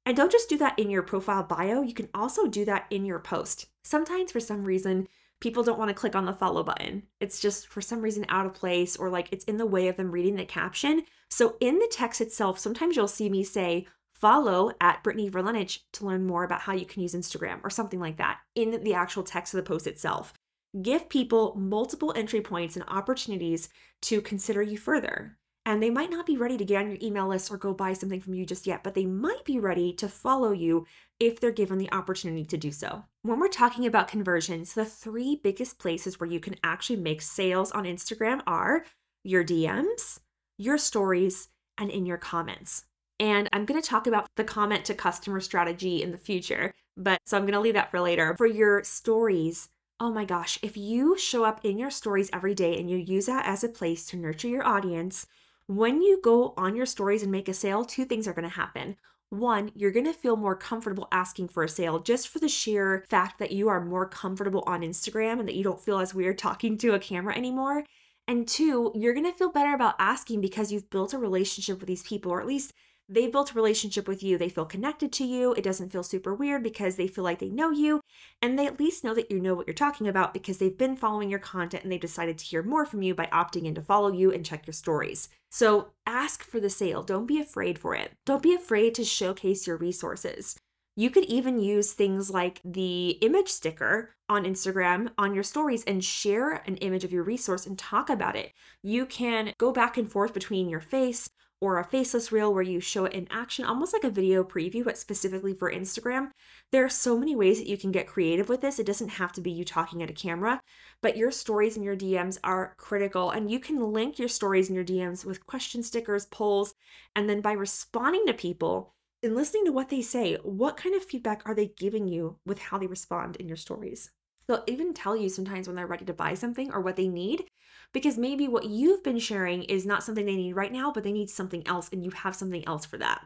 And 0.05 0.15
don't 0.15 0.31
just 0.31 0.47
do 0.47 0.57
that 0.59 0.79
in 0.79 0.89
your 0.89 1.03
profile 1.03 1.43
bio, 1.43 1.81
you 1.81 1.93
can 1.93 2.07
also 2.13 2.47
do 2.47 2.63
that 2.65 2.85
in 2.89 3.03
your 3.03 3.19
post. 3.19 3.65
Sometimes, 3.83 4.31
for 4.31 4.39
some 4.39 4.63
reason, 4.63 5.09
people 5.41 5.63
don't 5.63 5.77
want 5.77 5.89
to 5.89 5.93
click 5.93 6.15
on 6.15 6.25
the 6.25 6.33
follow 6.33 6.63
button. 6.63 7.03
It's 7.19 7.41
just 7.41 7.67
for 7.67 7.81
some 7.81 8.01
reason 8.01 8.25
out 8.29 8.45
of 8.45 8.53
place 8.53 8.95
or 8.95 9.09
like 9.09 9.27
it's 9.31 9.43
in 9.45 9.57
the 9.57 9.65
way 9.65 9.89
of 9.89 9.97
them 9.97 10.11
reading 10.11 10.37
the 10.37 10.45
caption. 10.45 11.03
So, 11.29 11.57
in 11.59 11.79
the 11.79 11.89
text 11.91 12.21
itself, 12.21 12.57
sometimes 12.57 12.95
you'll 12.95 13.09
see 13.09 13.27
me 13.27 13.43
say, 13.43 13.85
follow 14.19 14.71
at 14.81 15.03
Brittany 15.03 15.29
Verlenich 15.29 15.79
to 15.93 16.05
learn 16.05 16.25
more 16.25 16.43
about 16.43 16.61
how 16.61 16.73
you 16.73 16.85
can 16.85 17.01
use 17.01 17.13
Instagram 17.13 17.59
or 17.63 17.69
something 17.69 17.99
like 17.99 18.17
that 18.17 18.39
in 18.55 18.83
the 18.83 18.93
actual 18.93 19.23
text 19.23 19.53
of 19.53 19.57
the 19.57 19.67
post 19.67 19.87
itself. 19.87 20.33
Give 20.81 21.07
people 21.09 21.55
multiple 21.55 22.13
entry 22.15 22.41
points 22.41 22.75
and 22.75 22.85
opportunities 22.87 23.69
to 24.03 24.21
consider 24.21 24.61
you 24.61 24.77
further. 24.77 25.37
And 25.65 25.83
they 25.83 25.89
might 25.89 26.09
not 26.09 26.25
be 26.25 26.37
ready 26.37 26.57
to 26.57 26.63
get 26.63 26.81
on 26.81 26.87
your 26.87 26.99
email 27.01 27.27
list 27.27 27.51
or 27.51 27.57
go 27.57 27.73
buy 27.73 27.91
something 27.91 28.21
from 28.21 28.33
you 28.33 28.45
just 28.45 28.65
yet, 28.65 28.83
but 28.83 28.93
they 28.93 29.05
might 29.05 29.43
be 29.43 29.59
ready 29.59 29.91
to 29.93 30.07
follow 30.07 30.51
you 30.51 30.85
if 31.19 31.39
they're 31.39 31.51
given 31.51 31.77
the 31.77 31.91
opportunity 31.91 32.45
to 32.45 32.57
do 32.57 32.71
so. 32.71 33.03
When 33.23 33.39
we're 33.39 33.49
talking 33.49 33.85
about 33.85 34.07
conversions, 34.07 34.73
the 34.73 34.85
three 34.85 35.41
biggest 35.43 35.77
places 35.77 36.19
where 36.19 36.29
you 36.29 36.39
can 36.39 36.55
actually 36.63 36.95
make 36.97 37.21
sales 37.21 37.71
on 37.71 37.83
Instagram 37.83 38.41
are 38.47 38.85
your 39.25 39.43
DMs, 39.43 40.19
your 40.57 40.77
stories, 40.77 41.49
and 41.77 41.91
in 41.91 42.05
your 42.05 42.17
comments. 42.17 42.85
And 43.19 43.49
I'm 43.51 43.65
going 43.65 43.81
to 43.81 43.87
talk 43.87 44.05
about 44.05 44.27
the 44.35 44.43
comment 44.43 44.85
to 44.85 44.93
customer 44.93 45.39
strategy 45.39 46.03
in 46.03 46.11
the 46.11 46.17
future, 46.17 46.73
but 46.95 47.19
so 47.25 47.35
I'm 47.35 47.43
going 47.43 47.53
to 47.53 47.59
leave 47.59 47.73
that 47.73 47.91
for 47.91 47.99
later. 47.99 48.35
For 48.37 48.45
your 48.45 48.83
stories, 48.83 49.69
oh 49.99 50.11
my 50.11 50.25
gosh, 50.25 50.59
if 50.61 50.77
you 50.77 51.17
show 51.17 51.43
up 51.43 51.63
in 51.63 51.79
your 51.79 51.89
stories 51.89 52.29
every 52.31 52.53
day 52.53 52.77
and 52.79 52.89
you 52.89 52.97
use 52.97 53.25
that 53.25 53.45
as 53.45 53.63
a 53.63 53.69
place 53.69 54.05
to 54.07 54.17
nurture 54.17 54.47
your 54.47 54.65
audience, 54.65 55.25
when 55.65 56.01
you 56.01 56.21
go 56.21 56.53
on 56.55 56.75
your 56.75 56.85
stories 56.85 57.23
and 57.23 57.31
make 57.31 57.49
a 57.49 57.53
sale, 57.53 57.83
two 57.83 58.05
things 58.05 58.27
are 58.27 58.33
going 58.33 58.47
to 58.47 58.55
happen. 58.55 58.95
One, 59.29 59.71
you're 59.75 59.91
going 59.91 60.05
to 60.05 60.13
feel 60.13 60.37
more 60.37 60.55
comfortable 60.55 61.09
asking 61.11 61.49
for 61.49 61.63
a 61.63 61.69
sale 61.69 61.99
just 61.99 62.29
for 62.29 62.39
the 62.39 62.47
sheer 62.47 63.03
fact 63.09 63.39
that 63.39 63.51
you 63.51 63.67
are 63.67 63.83
more 63.83 64.07
comfortable 64.07 64.63
on 64.65 64.81
Instagram 64.81 65.39
and 65.39 65.47
that 65.47 65.55
you 65.55 65.63
don't 65.63 65.81
feel 65.81 65.99
as 65.99 66.13
weird 66.13 66.37
talking 66.37 66.77
to 66.77 66.93
a 66.93 66.99
camera 66.99 67.35
anymore. 67.35 67.83
And 68.29 68.47
two, 68.47 68.91
you're 68.93 69.13
going 69.13 69.29
to 69.29 69.37
feel 69.37 69.51
better 69.51 69.73
about 69.73 69.95
asking 69.99 70.41
because 70.41 70.71
you've 70.71 70.89
built 70.89 71.13
a 71.13 71.17
relationship 71.17 71.79
with 71.79 71.87
these 71.87 72.03
people, 72.03 72.31
or 72.31 72.41
at 72.41 72.47
least 72.47 72.73
they 73.09 73.27
built 73.27 73.51
a 73.51 73.55
relationship 73.55 74.07
with 74.07 74.21
you. 74.21 74.37
They 74.37 74.49
feel 74.49 74.65
connected 74.65 75.11
to 75.13 75.23
you. 75.23 75.53
It 75.53 75.63
doesn't 75.63 75.91
feel 75.91 76.03
super 76.03 76.33
weird 76.33 76.61
because 76.61 76.95
they 76.95 77.07
feel 77.07 77.23
like 77.23 77.39
they 77.39 77.49
know 77.49 77.71
you. 77.71 78.01
And 78.41 78.57
they 78.57 78.67
at 78.67 78.79
least 78.79 79.03
know 79.03 79.13
that 79.13 79.31
you 79.31 79.39
know 79.39 79.53
what 79.53 79.65
you're 79.65 79.73
talking 79.73 80.07
about 80.07 80.33
because 80.33 80.57
they've 80.57 80.77
been 80.77 80.97
following 80.97 81.29
your 81.29 81.39
content 81.39 81.83
and 81.83 81.91
they've 81.91 81.99
decided 81.99 82.37
to 82.37 82.45
hear 82.45 82.61
more 82.61 82.85
from 82.85 83.01
you 83.01 83.15
by 83.15 83.27
opting 83.27 83.65
in 83.65 83.75
to 83.75 83.81
follow 83.81 84.11
you 84.11 84.31
and 84.31 84.45
check 84.45 84.67
your 84.67 84.73
stories. 84.73 85.29
So 85.49 85.91
ask 86.05 86.43
for 86.43 86.59
the 86.59 86.69
sale. 86.69 87.01
Don't 87.01 87.27
be 87.27 87.39
afraid 87.39 87.79
for 87.79 87.95
it. 87.95 88.11
Don't 88.25 88.43
be 88.43 88.53
afraid 88.53 88.93
to 88.95 89.05
showcase 89.05 89.67
your 89.67 89.77
resources. 89.77 90.57
You 90.97 91.11
could 91.11 91.25
even 91.25 91.59
use 91.59 91.93
things 91.93 92.31
like 92.31 92.59
the 92.65 93.11
image 93.21 93.49
sticker 93.49 94.15
on 94.27 94.45
Instagram 94.45 95.11
on 95.15 95.35
your 95.35 95.43
stories 95.43 95.83
and 95.85 96.03
share 96.03 96.63
an 96.65 96.75
image 96.77 97.03
of 97.03 97.11
your 97.13 97.23
resource 97.23 97.67
and 97.67 97.77
talk 97.77 98.09
about 98.09 98.35
it. 98.35 98.51
You 98.81 99.05
can 99.05 99.53
go 99.59 99.71
back 99.71 99.95
and 99.95 100.11
forth 100.11 100.33
between 100.33 100.69
your 100.69 100.81
face 100.81 101.29
or 101.59 101.79
a 101.79 101.83
faceless 101.83 102.31
reel 102.31 102.53
where 102.53 102.63
you 102.63 102.79
show 102.79 103.05
it 103.05 103.13
in 103.13 103.27
action, 103.31 103.65
almost 103.65 103.93
like 103.93 104.03
a 104.03 104.09
video 104.09 104.43
preview, 104.43 104.83
but 104.83 104.97
specifically 104.97 105.53
for 105.53 105.71
Instagram. 105.71 106.29
There 106.71 106.85
are 106.85 106.89
so 106.89 107.17
many 107.17 107.35
ways 107.35 107.57
that 107.57 107.67
you 107.67 107.77
can 107.77 107.91
get 107.91 108.07
creative 108.07 108.49
with 108.49 108.61
this. 108.61 108.77
It 108.77 108.85
doesn't 108.85 109.09
have 109.09 109.31
to 109.33 109.41
be 109.41 109.51
you 109.51 109.65
talking 109.65 110.03
at 110.03 110.09
a 110.09 110.13
camera, 110.13 110.61
but 111.01 111.17
your 111.17 111.31
stories 111.31 111.75
and 111.75 111.83
your 111.83 111.95
DMs 111.95 112.37
are 112.43 112.75
critical. 112.77 113.31
And 113.31 113.49
you 113.49 113.59
can 113.59 113.91
link 113.91 114.19
your 114.19 114.27
stories 114.27 114.69
and 114.69 114.75
your 114.75 114.85
DMs 114.85 115.25
with 115.25 115.45
question 115.47 115.81
stickers, 115.81 116.25
polls, 116.27 116.73
and 117.15 117.29
then 117.29 117.41
by 117.41 117.53
responding 117.53 118.25
to 118.27 118.33
people, 118.33 118.93
and 119.23 119.35
listening 119.35 119.65
to 119.65 119.71
what 119.71 119.89
they 119.89 120.01
say, 120.01 120.37
what 120.43 120.77
kind 120.77 120.93
of 120.93 121.03
feedback 121.03 121.41
are 121.45 121.55
they 121.55 121.71
giving 121.75 122.07
you 122.07 122.37
with 122.45 122.59
how 122.59 122.77
they 122.77 122.85
respond 122.85 123.35
in 123.37 123.47
your 123.47 123.57
stories? 123.57 124.11
They'll 124.47 124.63
even 124.67 124.93
tell 124.93 125.15
you 125.15 125.27
sometimes 125.27 125.67
when 125.67 125.75
they're 125.75 125.87
ready 125.87 126.05
to 126.05 126.13
buy 126.13 126.35
something 126.35 126.71
or 126.71 126.81
what 126.81 126.95
they 126.95 127.07
need, 127.07 127.45
because 127.93 128.17
maybe 128.17 128.47
what 128.47 128.65
you've 128.65 129.03
been 129.03 129.19
sharing 129.19 129.63
is 129.63 129.85
not 129.85 130.03
something 130.03 130.25
they 130.25 130.35
need 130.35 130.53
right 130.53 130.71
now, 130.71 130.91
but 130.91 131.03
they 131.03 131.11
need 131.11 131.29
something 131.29 131.65
else 131.67 131.89
and 131.91 132.03
you 132.03 132.11
have 132.11 132.35
something 132.35 132.67
else 132.67 132.85
for 132.85 132.97
that. 132.97 133.21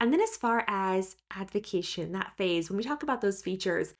And 0.00 0.12
then, 0.12 0.20
as 0.20 0.36
far 0.36 0.64
as 0.66 1.16
advocation, 1.34 2.12
that 2.12 2.36
phase, 2.36 2.68
when 2.68 2.76
we 2.76 2.82
talk 2.82 3.02
about 3.02 3.20
those 3.20 3.42
features, 3.42 3.94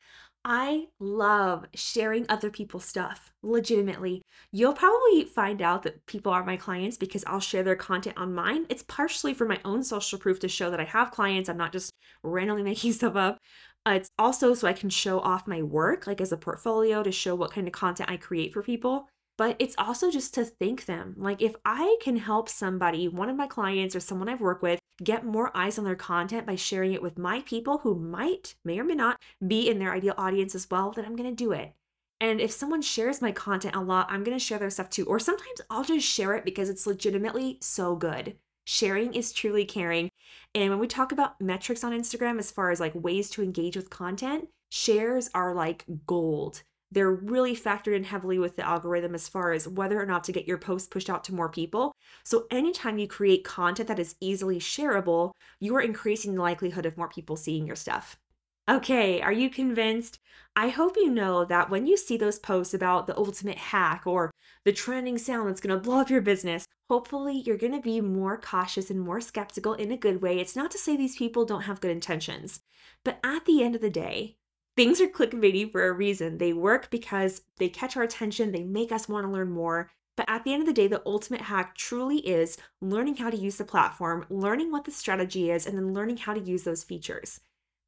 I 0.44 0.88
love 1.00 1.64
sharing 1.74 2.26
other 2.28 2.50
people's 2.50 2.84
stuff, 2.84 3.32
legitimately. 3.42 4.20
You'll 4.52 4.74
probably 4.74 5.24
find 5.24 5.62
out 5.62 5.84
that 5.84 6.04
people 6.04 6.32
are 6.32 6.44
my 6.44 6.58
clients 6.58 6.98
because 6.98 7.24
I'll 7.26 7.40
share 7.40 7.62
their 7.62 7.76
content 7.76 8.18
on 8.18 8.34
mine. 8.34 8.66
It's 8.68 8.82
partially 8.82 9.32
for 9.32 9.46
my 9.46 9.58
own 9.64 9.82
social 9.82 10.18
proof 10.18 10.40
to 10.40 10.48
show 10.48 10.70
that 10.70 10.80
I 10.80 10.84
have 10.84 11.12
clients. 11.12 11.48
I'm 11.48 11.56
not 11.56 11.72
just 11.72 11.90
randomly 12.22 12.62
making 12.64 12.92
stuff 12.92 13.16
up. 13.16 13.38
Uh, 13.86 13.92
it's 13.92 14.10
also 14.18 14.52
so 14.52 14.68
I 14.68 14.74
can 14.74 14.90
show 14.90 15.20
off 15.20 15.46
my 15.46 15.62
work, 15.62 16.06
like 16.06 16.20
as 16.20 16.32
a 16.32 16.36
portfolio, 16.36 17.02
to 17.02 17.12
show 17.12 17.34
what 17.34 17.52
kind 17.52 17.66
of 17.66 17.72
content 17.72 18.10
I 18.10 18.18
create 18.18 18.52
for 18.52 18.62
people 18.62 19.06
but 19.36 19.56
it's 19.58 19.74
also 19.78 20.10
just 20.10 20.34
to 20.34 20.44
thank 20.44 20.84
them. 20.84 21.14
Like, 21.16 21.42
if 21.42 21.56
I 21.64 21.96
can 22.00 22.16
help 22.16 22.48
somebody, 22.48 23.08
one 23.08 23.28
of 23.28 23.36
my 23.36 23.46
clients 23.46 23.96
or 23.96 24.00
someone 24.00 24.28
I've 24.28 24.40
worked 24.40 24.62
with, 24.62 24.78
get 25.02 25.24
more 25.24 25.50
eyes 25.56 25.78
on 25.78 25.84
their 25.84 25.96
content 25.96 26.46
by 26.46 26.54
sharing 26.54 26.92
it 26.92 27.02
with 27.02 27.18
my 27.18 27.40
people 27.40 27.78
who 27.78 27.94
might, 27.94 28.54
may 28.64 28.78
or 28.78 28.84
may 28.84 28.94
not, 28.94 29.20
be 29.46 29.68
in 29.68 29.78
their 29.78 29.92
ideal 29.92 30.14
audience 30.16 30.54
as 30.54 30.70
well, 30.70 30.92
then 30.92 31.04
I'm 31.04 31.16
gonna 31.16 31.32
do 31.32 31.52
it. 31.52 31.74
And 32.20 32.40
if 32.40 32.52
someone 32.52 32.80
shares 32.80 33.20
my 33.20 33.32
content 33.32 33.74
a 33.74 33.80
lot, 33.80 34.06
I'm 34.08 34.22
gonna 34.22 34.38
share 34.38 34.58
their 34.58 34.70
stuff 34.70 34.88
too. 34.88 35.04
Or 35.04 35.18
sometimes 35.18 35.60
I'll 35.68 35.84
just 35.84 36.06
share 36.06 36.34
it 36.34 36.44
because 36.44 36.68
it's 36.70 36.86
legitimately 36.86 37.58
so 37.60 37.96
good. 37.96 38.36
Sharing 38.66 39.12
is 39.14 39.32
truly 39.32 39.64
caring. 39.64 40.10
And 40.54 40.70
when 40.70 40.78
we 40.78 40.86
talk 40.86 41.12
about 41.12 41.40
metrics 41.40 41.84
on 41.84 41.92
Instagram, 41.92 42.38
as 42.38 42.50
far 42.50 42.70
as 42.70 42.80
like 42.80 42.94
ways 42.94 43.28
to 43.30 43.42
engage 43.42 43.76
with 43.76 43.90
content, 43.90 44.48
shares 44.70 45.28
are 45.34 45.54
like 45.54 45.84
gold 46.06 46.62
they're 46.94 47.12
really 47.12 47.56
factored 47.56 47.96
in 47.96 48.04
heavily 48.04 48.38
with 48.38 48.56
the 48.56 48.66
algorithm 48.66 49.14
as 49.14 49.28
far 49.28 49.52
as 49.52 49.68
whether 49.68 50.00
or 50.00 50.06
not 50.06 50.24
to 50.24 50.32
get 50.32 50.46
your 50.46 50.58
post 50.58 50.90
pushed 50.90 51.10
out 51.10 51.24
to 51.24 51.34
more 51.34 51.48
people. 51.48 51.92
So, 52.24 52.46
anytime 52.50 52.98
you 52.98 53.06
create 53.06 53.44
content 53.44 53.88
that 53.88 53.98
is 53.98 54.14
easily 54.20 54.58
shareable, 54.58 55.32
you 55.60 55.74
are 55.76 55.80
increasing 55.80 56.34
the 56.34 56.42
likelihood 56.42 56.86
of 56.86 56.96
more 56.96 57.08
people 57.08 57.36
seeing 57.36 57.66
your 57.66 57.76
stuff. 57.76 58.16
Okay, 58.68 59.20
are 59.20 59.32
you 59.32 59.50
convinced? 59.50 60.18
I 60.56 60.68
hope 60.68 60.96
you 60.96 61.10
know 61.10 61.44
that 61.44 61.68
when 61.68 61.86
you 61.86 61.98
see 61.98 62.16
those 62.16 62.38
posts 62.38 62.72
about 62.72 63.06
the 63.06 63.16
ultimate 63.18 63.58
hack 63.58 64.04
or 64.06 64.30
the 64.64 64.72
trending 64.72 65.18
sound 65.18 65.48
that's 65.48 65.60
gonna 65.60 65.78
blow 65.78 66.00
up 66.00 66.08
your 66.08 66.22
business, 66.22 66.64
hopefully 66.88 67.42
you're 67.44 67.58
gonna 67.58 67.80
be 67.80 68.00
more 68.00 68.38
cautious 68.38 68.88
and 68.88 69.00
more 69.00 69.20
skeptical 69.20 69.74
in 69.74 69.92
a 69.92 69.98
good 69.98 70.22
way. 70.22 70.38
It's 70.38 70.56
not 70.56 70.70
to 70.70 70.78
say 70.78 70.96
these 70.96 71.16
people 71.16 71.44
don't 71.44 71.62
have 71.62 71.80
good 71.80 71.90
intentions, 71.90 72.60
but 73.04 73.18
at 73.22 73.44
the 73.44 73.62
end 73.62 73.74
of 73.74 73.82
the 73.82 73.90
day, 73.90 74.36
Things 74.76 75.00
are 75.00 75.06
clickbaity 75.06 75.70
for 75.70 75.86
a 75.86 75.92
reason. 75.92 76.38
They 76.38 76.52
work 76.52 76.90
because 76.90 77.42
they 77.58 77.68
catch 77.68 77.96
our 77.96 78.02
attention, 78.02 78.50
they 78.50 78.64
make 78.64 78.90
us 78.90 79.08
want 79.08 79.24
to 79.26 79.32
learn 79.32 79.50
more. 79.50 79.90
But 80.16 80.28
at 80.28 80.44
the 80.44 80.52
end 80.52 80.62
of 80.62 80.66
the 80.66 80.72
day, 80.72 80.86
the 80.86 81.02
ultimate 81.06 81.42
hack 81.42 81.76
truly 81.76 82.18
is 82.18 82.56
learning 82.80 83.16
how 83.16 83.30
to 83.30 83.36
use 83.36 83.56
the 83.56 83.64
platform, 83.64 84.26
learning 84.28 84.70
what 84.70 84.84
the 84.84 84.90
strategy 84.90 85.50
is, 85.50 85.66
and 85.66 85.76
then 85.76 85.92
learning 85.92 86.18
how 86.18 86.34
to 86.34 86.40
use 86.40 86.62
those 86.64 86.84
features. 86.84 87.40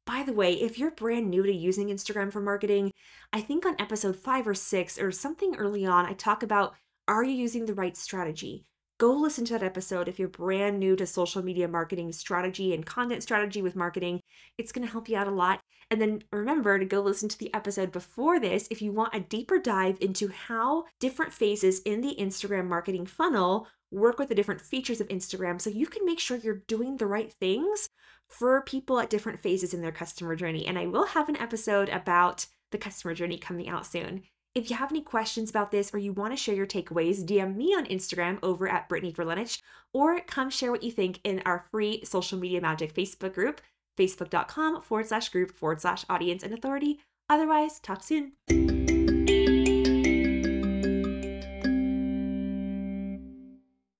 By 0.05 0.23
the 0.23 0.33
way, 0.33 0.53
if 0.53 0.79
you're 0.79 0.91
brand 0.91 1.29
new 1.29 1.43
to 1.43 1.53
using 1.53 1.89
Instagram 1.89 2.31
for 2.31 2.39
marketing, 2.39 2.91
I 3.33 3.41
think 3.41 3.65
on 3.65 3.75
episode 3.79 4.15
five 4.15 4.47
or 4.47 4.53
six 4.53 4.97
or 4.97 5.11
something 5.11 5.55
early 5.57 5.85
on, 5.85 6.05
I 6.05 6.13
talk 6.13 6.43
about 6.43 6.75
are 7.07 7.23
you 7.23 7.33
using 7.33 7.65
the 7.65 7.73
right 7.73 7.95
strategy? 7.95 8.65
Go 8.99 9.13
listen 9.13 9.45
to 9.45 9.53
that 9.53 9.63
episode 9.63 10.07
if 10.07 10.17
you're 10.17 10.27
brand 10.27 10.79
new 10.79 10.95
to 10.95 11.05
social 11.05 11.43
media 11.43 11.67
marketing 11.67 12.11
strategy 12.13 12.73
and 12.73 12.85
content 12.85 13.21
strategy 13.21 13.61
with 13.61 13.75
marketing. 13.75 14.21
It's 14.57 14.71
going 14.71 14.85
to 14.85 14.91
help 14.91 15.07
you 15.07 15.17
out 15.17 15.27
a 15.27 15.31
lot. 15.31 15.59
And 15.89 16.01
then 16.01 16.23
remember 16.31 16.77
to 16.77 16.85
go 16.85 16.99
listen 16.99 17.29
to 17.29 17.37
the 17.37 17.53
episode 17.53 17.91
before 17.91 18.39
this 18.39 18.67
if 18.69 18.81
you 18.81 18.91
want 18.91 19.15
a 19.15 19.21
deeper 19.21 19.57
dive 19.57 19.97
into 20.01 20.27
how 20.27 20.85
different 20.99 21.33
phases 21.33 21.79
in 21.79 22.01
the 22.01 22.15
Instagram 22.19 22.67
marketing 22.67 23.05
funnel 23.05 23.67
work 23.89 24.19
with 24.19 24.27
the 24.27 24.35
different 24.35 24.59
features 24.59 24.99
of 24.99 25.07
Instagram 25.07 25.61
so 25.61 25.69
you 25.69 25.87
can 25.87 26.05
make 26.05 26.19
sure 26.19 26.37
you're 26.37 26.63
doing 26.67 26.97
the 26.97 27.07
right 27.07 27.31
things 27.31 27.87
for 28.27 28.61
people 28.61 28.99
at 28.99 29.09
different 29.09 29.39
phases 29.39 29.73
in 29.73 29.81
their 29.81 29.91
customer 29.91 30.35
journey. 30.35 30.65
And 30.67 30.77
I 30.77 30.87
will 30.87 31.05
have 31.07 31.29
an 31.29 31.37
episode 31.37 31.87
about 31.89 32.47
the 32.71 32.77
customer 32.77 33.13
journey 33.13 33.37
coming 33.37 33.69
out 33.69 33.85
soon. 33.85 34.23
If 34.53 34.69
you 34.69 34.75
have 34.75 34.91
any 34.91 35.01
questions 35.01 35.49
about 35.49 35.71
this 35.71 35.93
or 35.93 35.99
you 35.99 36.11
want 36.11 36.33
to 36.33 36.37
share 36.37 36.55
your 36.55 36.65
takeaways, 36.65 37.23
DM 37.23 37.55
me 37.55 37.75
on 37.75 37.85
Instagram 37.85 38.39
over 38.41 38.67
at 38.67 38.89
Brittany 38.89 39.13
Verlenich, 39.13 39.61
or 39.93 40.19
come 40.21 40.49
share 40.49 40.71
what 40.71 40.83
you 40.83 40.91
think 40.91 41.19
in 41.23 41.41
our 41.45 41.65
free 41.71 42.03
Social 42.03 42.39
Media 42.39 42.59
Magic 42.59 42.93
Facebook 42.93 43.33
group 43.33 43.61
facebook.com 43.97 44.81
forward 44.81 45.07
slash 45.07 45.29
group 45.29 45.51
forward 45.51 45.81
slash 45.81 46.05
audience 46.09 46.43
and 46.43 46.53
authority. 46.53 46.99
Otherwise, 47.29 47.79
talk 47.79 48.03
soon. 48.03 48.76